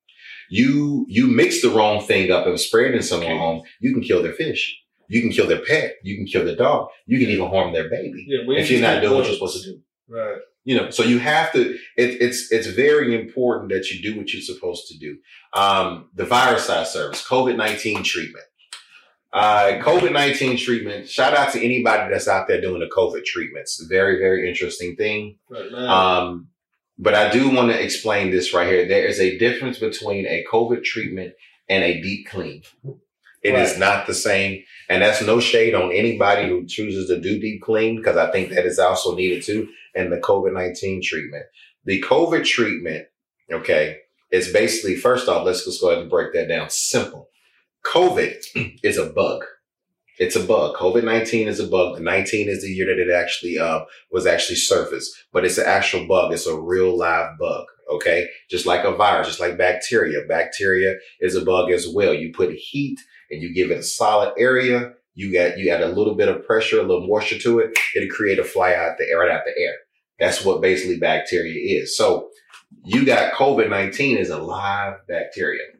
You 0.49 1.05
you 1.07 1.27
mix 1.27 1.61
the 1.61 1.69
wrong 1.69 2.05
thing 2.05 2.31
up 2.31 2.45
and 2.47 2.59
spray 2.59 2.89
it 2.89 2.95
in 2.95 3.01
someone's 3.01 3.39
home, 3.39 3.61
you 3.79 3.93
can 3.93 4.01
kill 4.03 4.21
their 4.23 4.33
fish. 4.33 4.77
You 5.07 5.21
can 5.21 5.29
kill 5.31 5.47
their 5.47 5.63
pet. 5.63 5.95
You 6.03 6.15
can 6.17 6.25
kill 6.25 6.45
their 6.45 6.55
dog. 6.55 6.89
You 7.05 7.19
can 7.19 7.29
even 7.29 7.47
harm 7.47 7.73
their 7.73 7.89
baby 7.89 8.25
Yeah, 8.27 8.39
if 8.61 8.71
you're 8.71 8.81
not 8.81 9.01
doing 9.01 9.13
what 9.13 9.19
one. 9.21 9.25
you're 9.25 9.33
supposed 9.35 9.63
to 9.63 9.71
do 9.71 9.79
Right. 10.07 10.37
you 10.63 10.75
know 10.77 10.89
so 10.91 11.01
you 11.03 11.17
have 11.19 11.51
to 11.53 11.61
it, 11.97 12.21
it's 12.21 12.51
it's 12.51 12.67
very 12.67 13.19
important 13.19 13.71
that 13.71 13.89
you 13.89 14.01
do 14.07 14.17
what 14.17 14.31
you're 14.31 14.41
supposed 14.53 14.87
to 14.89 14.97
do 14.99 15.17
um 15.53 16.09
the 16.13 16.25
viricide 16.25 16.85
service 16.85 17.23
covid-19 17.27 18.03
treatment 18.03 18.45
uh 19.35 19.79
covid-19 19.83 20.57
treatment 20.57 21.07
shout 21.09 21.33
out 21.33 21.51
to 21.53 21.63
anybody 21.63 22.11
that's 22.11 22.27
out 22.27 22.47
there 22.47 22.61
doing 22.61 22.79
the 22.79 22.87
covid 22.95 23.23
treatments 23.25 23.83
very 23.89 24.17
very 24.17 24.47
interesting 24.49 24.95
thing 24.95 25.37
Right. 25.49 25.71
Um 25.73 26.47
but 26.97 27.13
i 27.13 27.29
do 27.29 27.49
want 27.49 27.71
to 27.71 27.83
explain 27.83 28.31
this 28.31 28.53
right 28.53 28.67
here 28.67 28.87
there 28.87 29.05
is 29.05 29.19
a 29.19 29.37
difference 29.37 29.77
between 29.79 30.25
a 30.25 30.45
covid 30.51 30.83
treatment 30.83 31.33
and 31.69 31.83
a 31.83 32.01
deep 32.01 32.27
clean 32.27 32.63
It 33.43 33.53
is 33.55 33.71
Right. 33.71 33.79
not 33.79 34.07
the 34.07 34.13
same 34.13 34.63
and 34.89 35.01
that's 35.01 35.21
no 35.21 35.39
shade 35.39 35.75
on 35.75 35.91
anybody 35.91 36.47
who 36.49 36.65
chooses 36.65 37.07
to 37.09 37.19
do 37.19 37.39
deep 37.39 37.61
clean 37.61 37.97
because 37.97 38.17
i 38.17 38.31
think 38.31 38.49
that 38.49 38.65
is 38.65 38.79
also 38.79 39.15
needed 39.15 39.43
too 39.43 39.67
and 39.95 40.11
the 40.11 40.17
COVID 40.17 40.53
19 40.53 41.01
treatment. 41.01 41.45
The 41.85 42.01
COVID 42.01 42.43
treatment, 42.45 43.07
okay, 43.51 43.99
is 44.31 44.51
basically, 44.51 44.95
first 44.97 45.29
off, 45.29 45.45
let's 45.45 45.63
just 45.63 45.79
go 45.81 45.89
ahead 45.89 46.01
and 46.01 46.09
break 46.09 46.33
that 46.33 46.49
down. 46.49 46.69
Simple. 46.69 47.29
COVID 47.85 48.77
is 48.83 48.97
a 48.97 49.05
bug. 49.05 49.45
It's 50.17 50.35
a 50.35 50.43
bug. 50.43 50.75
COVID 50.75 51.03
19 51.03 51.47
is 51.47 51.59
a 51.59 51.67
bug. 51.67 51.97
The 51.97 52.03
19 52.03 52.47
is 52.47 52.61
the 52.61 52.69
year 52.69 52.85
that 52.87 53.01
it 53.01 53.11
actually 53.13 53.59
uh, 53.59 53.81
was 54.11 54.25
actually 54.25 54.55
surfaced, 54.55 55.11
but 55.33 55.45
it's 55.45 55.57
an 55.57 55.65
actual 55.65 56.07
bug. 56.07 56.33
It's 56.33 56.47
a 56.47 56.59
real 56.59 56.97
live 56.97 57.37
bug. 57.37 57.65
Okay. 57.91 58.27
Just 58.49 58.65
like 58.65 58.85
a 58.85 58.95
virus, 58.95 59.27
just 59.27 59.39
like 59.39 59.57
bacteria. 59.57 60.21
Bacteria 60.27 60.95
is 61.19 61.35
a 61.35 61.43
bug 61.43 61.69
as 61.71 61.87
well. 61.93 62.13
You 62.13 62.33
put 62.33 62.53
heat 62.53 62.99
and 63.29 63.41
you 63.41 63.53
give 63.53 63.71
it 63.71 63.79
a 63.79 63.83
solid 63.83 64.33
area. 64.37 64.93
You 65.13 65.33
got 65.33 65.57
you 65.57 65.69
add 65.69 65.81
a 65.81 65.87
little 65.87 66.15
bit 66.15 66.29
of 66.29 66.45
pressure, 66.45 66.79
a 66.79 66.83
little 66.83 67.07
moisture 67.07 67.39
to 67.39 67.59
it. 67.59 67.77
It'll 67.95 68.09
create 68.09 68.39
a 68.39 68.43
fly 68.43 68.73
out 68.73 68.97
the 68.97 69.07
air, 69.09 69.19
right 69.19 69.31
out 69.31 69.43
the 69.45 69.61
air. 69.61 69.73
That's 70.19 70.45
what 70.45 70.61
basically 70.61 70.97
bacteria 70.97 71.81
is. 71.81 71.97
So 71.97 72.29
you 72.83 73.05
got 73.05 73.33
COVID 73.33 73.69
19 73.69 74.17
is 74.17 74.29
a 74.29 74.37
live 74.37 74.95
bacteria 75.07 75.74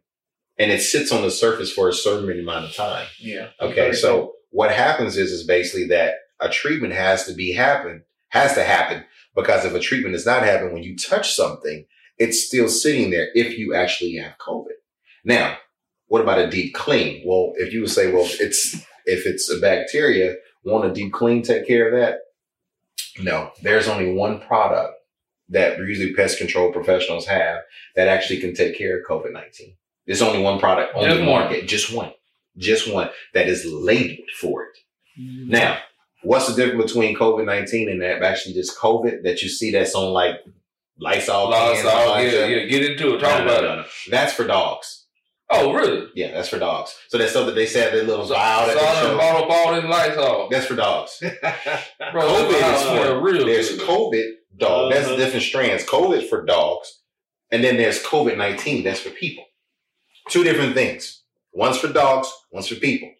and 0.58 0.72
it 0.72 0.82
sits 0.82 1.12
on 1.12 1.22
the 1.22 1.32
surface 1.32 1.72
for 1.72 1.90
a 1.90 1.94
certain 1.94 2.40
amount 2.40 2.66
of 2.66 2.74
time. 2.74 3.08
Yeah. 3.20 3.50
Okay. 3.60 3.94
So 3.94 4.34
what 4.52 4.72
happens 4.72 5.18
is, 5.18 5.32
is 5.32 5.46
basically 5.46 5.88
that 5.88 6.16
a 6.40 6.50
treatment 6.50 6.94
has 6.94 7.26
to 7.26 7.34
be 7.34 7.54
happen, 7.54 8.04
has 8.30 8.54
to 8.54 8.64
happen 8.64 9.04
because 9.36 9.66
if 9.66 9.74
a 9.74 9.80
treatment 9.80 10.14
does 10.14 10.26
not 10.26 10.44
happen, 10.44 10.74
when 10.74 10.84
you 10.84 10.96
touch 10.96 11.34
something, 11.34 11.86
it's 12.18 12.46
still 12.46 12.70
sitting 12.70 13.12
there 13.12 13.28
if 13.36 13.58
you 13.58 13.74
actually 13.74 14.16
have 14.16 14.38
COVID. 14.38 14.76
Now, 15.26 15.58
what 16.08 16.22
about 16.22 16.40
a 16.40 16.50
deep 16.50 16.74
clean? 16.74 17.24
Well, 17.26 17.54
if 17.56 17.74
you 17.74 17.82
would 17.82 17.90
say, 17.90 18.12
well, 18.12 18.28
it's, 18.40 18.76
if 19.06 19.26
it's 19.26 19.52
a 19.52 19.60
bacteria, 19.60 20.36
won't 20.64 20.90
a 20.90 20.94
deep 20.94 21.12
clean 21.12 21.42
take 21.42 21.68
care 21.68 21.88
of 21.88 22.00
that? 22.00 22.20
No, 23.22 23.52
there's 23.62 23.88
only 23.88 24.14
one 24.14 24.40
product 24.40 24.94
that 25.50 25.78
usually 25.78 26.14
pest 26.14 26.38
control 26.38 26.72
professionals 26.72 27.28
have 27.28 27.60
that 27.96 28.08
actually 28.08 28.40
can 28.40 28.54
take 28.54 28.78
care 28.78 29.00
of 29.00 29.06
COVID 29.06 29.32
19. 29.32 29.76
There's 30.06 30.22
only 30.22 30.42
one 30.42 30.60
product 30.60 30.96
on 30.96 31.10
the 31.10 31.16
one. 31.18 31.26
market, 31.26 31.68
just 31.68 31.94
one, 31.94 32.12
just 32.58 32.92
one 32.92 33.10
that 33.34 33.48
is 33.48 33.66
labeled 33.66 34.30
for 34.40 34.64
it. 34.64 34.78
Now, 35.18 35.80
what's 36.24 36.48
the 36.48 36.56
difference 36.56 36.92
between 36.92 37.16
COVID 37.18 37.46
19 37.46 37.90
and 37.90 38.02
that 38.02 38.22
actually 38.22 38.54
just 38.54 38.78
COVID 38.78 39.24
that 39.24 39.42
you 39.42 39.50
see 39.50 39.72
that's 39.72 39.96
on 39.96 40.12
like 40.14 40.36
Lysol? 41.00 41.50
Lots 41.50 41.82
cans 41.82 41.88
and 41.88 41.98
all 41.98 42.16
that 42.16 42.24
yeah, 42.24 42.46
yeah. 42.46 42.66
Get 42.66 42.92
into 42.92 43.16
it. 43.16 43.20
Talk 43.20 43.40
No, 43.40 43.46
no, 43.46 43.52
about 43.60 43.64
no, 43.64 43.80
it. 43.82 43.88
That's 44.12 44.34
for 44.34 44.46
dogs. 44.46 45.04
Oh, 45.50 45.74
really? 45.74 46.08
Yeah, 46.16 46.32
that's 46.34 46.50
for 46.50 46.58
dogs. 46.58 46.96
So 47.10 47.18
that's 47.20 47.32
something 47.32 47.54
they 47.56 47.68
said 47.68 47.94
that 47.94 48.06
little 48.08 48.26
So, 48.26 48.34
vial 48.34 48.66
that 48.68 48.78
solid 48.78 49.12
show. 49.12 49.18
bottle 49.18 49.48
ball 49.48 49.76
in 49.76 49.86
off. 49.86 50.50
That's 50.50 50.66
for 50.66 50.76
dogs. 50.76 51.18
Bro, 51.22 52.22
COVID 52.28 52.60
that's 52.60 52.82
is 52.82 52.88
for 52.88 53.22
real 53.22 53.46
There's 53.46 53.70
good. 53.78 53.88
COVID 53.88 54.32
dog. 54.58 54.92
That's 54.92 55.08
Uh-huh. 55.08 55.16
different 55.18 55.44
strands. 55.44 55.84
COVID 55.86 56.28
for 56.30 56.44
dogs, 56.46 57.00
and 57.52 57.64
then 57.64 57.78
there's 57.78 58.02
COVID 58.04 58.38
nineteen. 58.38 58.84
That's 58.84 59.00
for 59.00 59.12
people. 59.12 59.45
Two 60.30 60.44
different 60.44 60.74
things. 60.74 61.22
One's 61.54 61.78
for 61.78 61.88
dogs. 61.88 62.32
One's 62.52 62.68
for 62.68 62.76
people. 62.76 63.12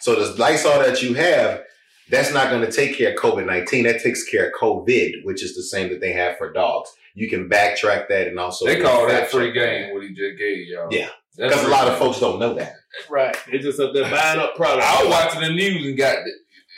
So 0.00 0.14
the 0.14 0.38
Lysol 0.38 0.80
that 0.80 1.02
you 1.02 1.14
have, 1.14 1.62
that's 2.10 2.32
not 2.32 2.50
going 2.50 2.60
to 2.62 2.70
take 2.70 2.96
care 2.96 3.12
of 3.12 3.18
COVID 3.18 3.46
nineteen. 3.46 3.84
That 3.84 4.02
takes 4.02 4.24
care 4.24 4.48
of 4.48 4.54
COVID, 4.60 5.24
which 5.24 5.42
is 5.42 5.54
the 5.54 5.62
same 5.62 5.88
that 5.90 6.00
they 6.00 6.12
have 6.12 6.36
for 6.36 6.52
dogs. 6.52 6.92
You 7.14 7.30
can 7.30 7.48
backtrack 7.48 8.08
that 8.08 8.26
and 8.26 8.38
also 8.38 8.66
They 8.66 8.80
call 8.80 9.06
that 9.06 9.30
free 9.30 9.54
check 9.54 9.54
game. 9.54 9.94
What 9.94 10.02
he 10.02 10.08
just 10.08 10.36
gave 10.36 10.66
y'all. 10.66 10.88
Yeah. 10.90 11.08
That's 11.36 11.52
because 11.52 11.64
a 11.64 11.64
free 11.64 11.72
lot 11.72 11.88
of 11.88 11.98
folks 11.98 12.20
don't 12.20 12.38
know 12.38 12.54
that. 12.54 12.74
Right. 13.10 13.36
They 13.50 13.58
just 13.58 13.80
up 13.80 13.92
there 13.92 14.08
buying 14.10 14.38
up 14.38 14.54
products. 14.54 14.86
I 14.86 15.02
was 15.02 15.10
watching 15.10 15.40
the 15.40 15.50
news 15.50 15.86
and 15.86 15.96
got, 15.96 16.18
the, 16.24 16.30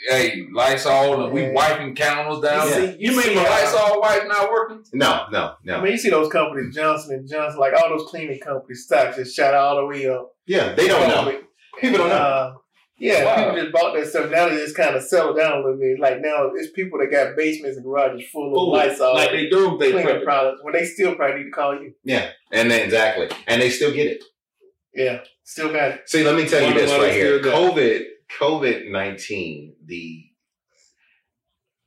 hey, 0.09 0.45
Lysol, 0.53 1.23
and 1.25 1.33
we 1.33 1.49
wiping 1.49 1.95
counters 1.95 2.41
down. 2.41 2.67
You 2.67 2.73
see- 2.73 2.95
You, 2.99 3.11
you 3.11 3.11
mean 3.11 3.21
see, 3.21 3.35
my 3.35 3.45
uh, 3.45 3.49
Lysol 3.49 4.01
wipe 4.01 4.27
not 4.27 4.51
working? 4.51 4.83
No, 4.93 5.25
no, 5.31 5.53
no. 5.63 5.77
I 5.77 5.81
mean, 5.81 5.91
you 5.93 5.97
see 5.97 6.09
those 6.09 6.31
companies, 6.31 6.75
Johnson 6.75 7.15
and 7.15 7.27
Johnson, 7.29 7.59
like 7.59 7.73
all 7.73 7.89
those 7.89 8.07
cleaning 8.09 8.39
companies, 8.39 8.83
stocks 8.85 9.17
just 9.17 9.35
shot 9.35 9.53
all 9.53 9.75
the 9.77 9.85
way 9.85 10.07
up. 10.07 10.31
yeah, 10.45 10.73
they 10.73 10.87
don't 10.87 11.07
know. 11.07 11.41
People 11.79 11.97
don't 11.99 12.09
know. 12.09 12.15
Uh, 12.15 12.53
yeah, 12.99 13.23
Wow. 13.25 13.35
people 13.35 13.61
just 13.61 13.71
bought 13.73 13.93
that 13.95 14.07
stuff. 14.07 14.31
Now 14.31 14.49
they 14.49 14.55
just 14.57 14.75
kind 14.75 14.95
of 14.95 15.03
settled 15.03 15.37
down 15.37 15.51
a 15.53 15.57
little 15.57 15.77
bit. 15.77 15.99
Like 15.99 16.19
now, 16.19 16.49
it's 16.55 16.71
people 16.71 16.97
that 16.97 17.11
got 17.11 17.35
basements 17.35 17.77
and 17.77 17.85
garages 17.85 18.27
full 18.31 18.47
of 18.47 18.53
Food. 18.59 18.71
Lysol, 18.89 19.13
like 19.13 19.29
they 19.29 19.47
do, 19.49 19.77
they 19.79 19.91
cleaning 19.91 20.07
prep 20.07 20.23
products. 20.23 20.61
When 20.63 20.73
they 20.73 20.83
still 20.85 21.13
probably 21.13 21.37
need 21.37 21.43
to 21.45 21.51
call 21.51 21.75
you. 21.75 21.93
Yeah, 22.03 22.31
and 22.51 22.71
then 22.71 22.83
exactly, 22.83 23.29
and 23.45 23.61
they 23.61 23.69
still 23.69 23.93
get 23.93 24.07
it. 24.07 24.23
Yeah, 24.95 25.19
still 25.43 25.71
got 25.71 25.91
it. 25.91 26.09
See, 26.09 26.23
let 26.23 26.35
me 26.35 26.47
tell 26.47 26.67
you 26.67 26.73
this 26.73 26.89
why 26.89 26.97
right 27.05 27.13
here. 27.13 27.39
still 27.39 27.51
got 27.51 27.75
COVID, 27.75 28.03
COVID 28.39 28.89
nineteen. 28.91 29.75
The 29.85 30.23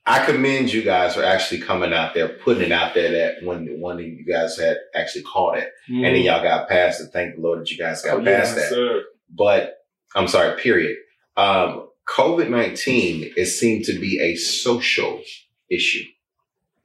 I 0.07 0.24
commend 0.24 0.72
you 0.72 0.83
guys 0.83 1.14
for 1.14 1.22
actually 1.22 1.61
coming 1.61 1.92
out 1.92 2.14
there, 2.14 2.29
putting 2.29 2.64
it 2.64 2.72
out 2.72 2.94
there. 2.94 3.12
That 3.12 3.44
when 3.46 3.81
one 3.81 3.96
of 3.98 4.03
you 4.05 4.24
guys 4.24 4.59
had 4.59 4.79
actually 4.94 5.22
caught 5.22 5.59
it, 5.59 5.68
and 5.88 6.05
then 6.05 6.16
y'all 6.22 6.42
got 6.42 6.68
past 6.68 7.00
it. 7.00 7.09
Thank 7.12 7.37
the 7.37 7.42
Lord 7.42 7.61
that 7.61 7.70
you 7.70 7.79
guys 7.79 8.03
got 8.03 8.16
Oh, 8.16 8.20
yeah, 8.20 8.40
past 8.40 8.57
that. 8.57 8.68
Sir. 8.70 9.03
But 9.29 9.74
I'm 10.14 10.26
sorry. 10.29 10.61
Period. 10.61 10.96
Um, 11.37 11.88
COVID 12.09 12.48
nineteen 12.48 13.33
it 13.37 13.46
seemed 13.46 13.85
to 13.85 13.98
be 13.98 14.18
a 14.20 14.35
social 14.37 15.22
issue. 15.70 16.05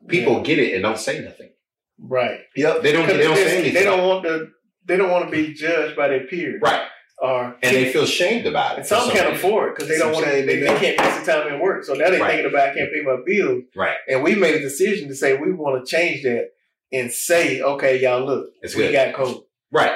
People 0.07 0.41
get 0.41 0.59
it 0.59 0.73
and 0.73 0.83
don't 0.83 0.99
say 0.99 1.19
nothing. 1.21 1.49
Right. 1.97 2.41
Yep, 2.55 2.83
they 2.83 2.91
don't. 2.91 3.07
They 3.07 3.23
don't 3.23 3.35
say 3.35 3.57
anything. 3.59 3.73
They 3.73 3.83
don't 3.83 4.07
want 4.07 4.23
to. 4.25 4.49
They 4.85 4.97
don't 4.97 5.09
want 5.09 5.25
to 5.25 5.31
be 5.31 5.53
judged 5.53 5.95
by 5.95 6.09
their 6.09 6.27
peers. 6.27 6.61
right, 6.61 6.85
Or 7.17 7.55
and 7.63 7.75
they 7.75 7.93
feel 7.93 8.05
shamed 8.05 8.45
about 8.45 8.73
it. 8.73 8.77
and 8.79 8.85
some 8.87 9.09
can't 9.09 9.33
afford 9.33 9.69
it 9.69 9.75
because 9.75 9.89
they 9.89 9.97
don't 9.97 10.11
want 10.11 10.25
to. 10.25 10.31
They, 10.31 10.57
they 10.59 10.65
can't 10.77 10.99
miss 10.99 11.25
the 11.25 11.31
time 11.31 11.53
in 11.53 11.61
work. 11.61 11.85
So 11.85 11.93
now 11.93 12.09
they're 12.09 12.19
Right. 12.19 12.31
thinking 12.35 12.49
about 12.51 12.69
I 12.69 12.73
can't 12.73 12.91
pay 12.91 13.01
my 13.03 13.17
bills. 13.25 13.63
Right. 13.75 13.95
And 14.09 14.21
we 14.21 14.35
made 14.35 14.55
a 14.55 14.59
decision 14.59 15.07
to 15.07 15.15
say 15.15 15.37
we 15.37 15.53
want 15.53 15.85
to 15.85 15.89
change 15.89 16.23
that 16.23 16.49
and 16.91 17.09
say, 17.11 17.61
okay, 17.61 18.01
y'all 18.01 18.25
look, 18.25 18.49
It's 18.61 18.75
we 18.75 18.83
good. 18.83 18.91
got 18.93 19.13
COVID. 19.15 19.43
Right. 19.71 19.93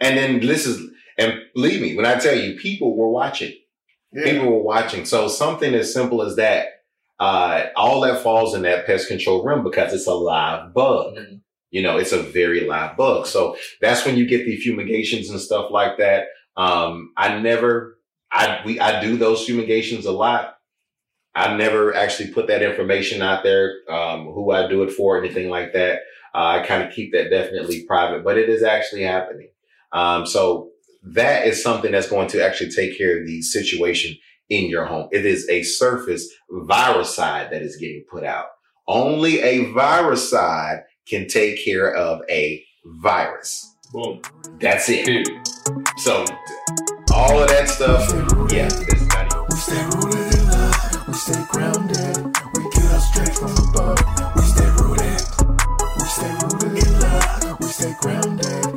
And 0.00 0.18
then 0.18 0.40
this 0.40 0.66
is, 0.66 0.90
And 1.18 1.34
believe 1.54 1.80
me, 1.80 1.96
when 1.96 2.04
I 2.06 2.16
tell 2.18 2.34
you, 2.36 2.58
people 2.58 2.94
were 2.96 3.10
watching. 3.10 3.54
Yeah. 4.12 4.24
People 4.24 4.50
were 4.52 4.62
watching. 4.62 5.04
So 5.06 5.28
something 5.28 5.74
as 5.74 5.92
simple 5.92 6.22
as 6.22 6.36
that, 6.36 6.66
uh, 7.18 7.66
all 7.76 8.00
that 8.02 8.22
falls 8.22 8.54
in 8.54 8.62
that 8.62 8.84
pest 8.86 9.08
control 9.08 9.42
realm 9.44 9.62
because 9.64 9.92
it's 9.94 10.06
a 10.06 10.14
live 10.14 10.72
bug. 10.74 11.16
Mhm. 11.16 11.40
You 11.70 11.82
know, 11.82 11.96
it's 11.98 12.12
a 12.12 12.22
very 12.22 12.62
live 12.62 12.96
bug. 12.96 13.26
So 13.26 13.56
that's 13.80 14.04
when 14.04 14.16
you 14.16 14.26
get 14.26 14.44
the 14.44 14.56
fumigations 14.56 15.30
and 15.30 15.40
stuff 15.40 15.70
like 15.70 15.98
that. 15.98 16.26
Um, 16.56 17.12
I 17.16 17.38
never, 17.38 17.98
I 18.32 18.60
we 18.64 18.80
I 18.80 19.00
do 19.00 19.16
those 19.16 19.44
fumigations 19.44 20.06
a 20.06 20.12
lot. 20.12 20.56
I 21.34 21.56
never 21.56 21.94
actually 21.94 22.32
put 22.32 22.48
that 22.48 22.62
information 22.62 23.22
out 23.22 23.44
there, 23.44 23.74
um, 23.88 24.26
who 24.26 24.50
I 24.50 24.68
do 24.68 24.82
it 24.82 24.92
for, 24.92 25.16
anything 25.16 25.48
like 25.48 25.72
that. 25.74 26.00
Uh, 26.34 26.58
I 26.60 26.66
kind 26.66 26.82
of 26.82 26.92
keep 26.92 27.12
that 27.12 27.30
definitely 27.30 27.84
private, 27.86 28.24
but 28.24 28.36
it 28.36 28.48
is 28.48 28.62
actually 28.62 29.02
happening. 29.02 29.50
Um, 29.92 30.26
so 30.26 30.70
that 31.02 31.46
is 31.46 31.62
something 31.62 31.92
that's 31.92 32.10
going 32.10 32.28
to 32.28 32.44
actually 32.44 32.70
take 32.70 32.98
care 32.98 33.20
of 33.20 33.26
the 33.26 33.42
situation 33.42 34.16
in 34.48 34.68
your 34.68 34.84
home. 34.84 35.08
It 35.12 35.24
is 35.24 35.48
a 35.48 35.62
surface 35.62 36.28
viricide 36.50 37.50
that 37.50 37.62
is 37.62 37.76
getting 37.76 38.04
put 38.10 38.24
out. 38.24 38.46
Only 38.86 39.40
a 39.40 39.66
viricide 39.66 40.82
can 41.08 41.28
take 41.28 41.64
care 41.64 41.94
of 41.94 42.22
a 42.28 42.64
virus. 42.84 43.69
Boom. 43.92 44.20
That's 44.60 44.88
it. 44.88 45.04
Period. 45.04 45.40
So 45.98 46.24
all 47.12 47.42
of 47.42 47.48
that 47.48 47.68
stuff, 47.68 48.08
yeah, 48.52 48.68
it's 48.86 49.06
not 49.08 49.26
even. 49.26 49.46
We 49.50 49.56
stay 49.56 49.84
rooted 49.84 50.34
in 50.38 50.48
love. 50.48 51.08
We 51.08 51.14
stay 51.14 51.44
grounded. 51.50 52.16
We 52.54 52.70
get 52.70 52.84
our 52.86 53.00
strength 53.00 53.38
from 53.40 53.50
above. 53.68 53.98
We 54.36 54.42
stay 54.42 54.70
rooted. 54.78 55.20
We 55.98 56.06
stay 56.06 56.32
rooted 56.38 56.86
in 56.86 57.00
love. 57.00 57.60
We 57.60 57.66
stay 57.66 57.94
grounded. 58.00 58.69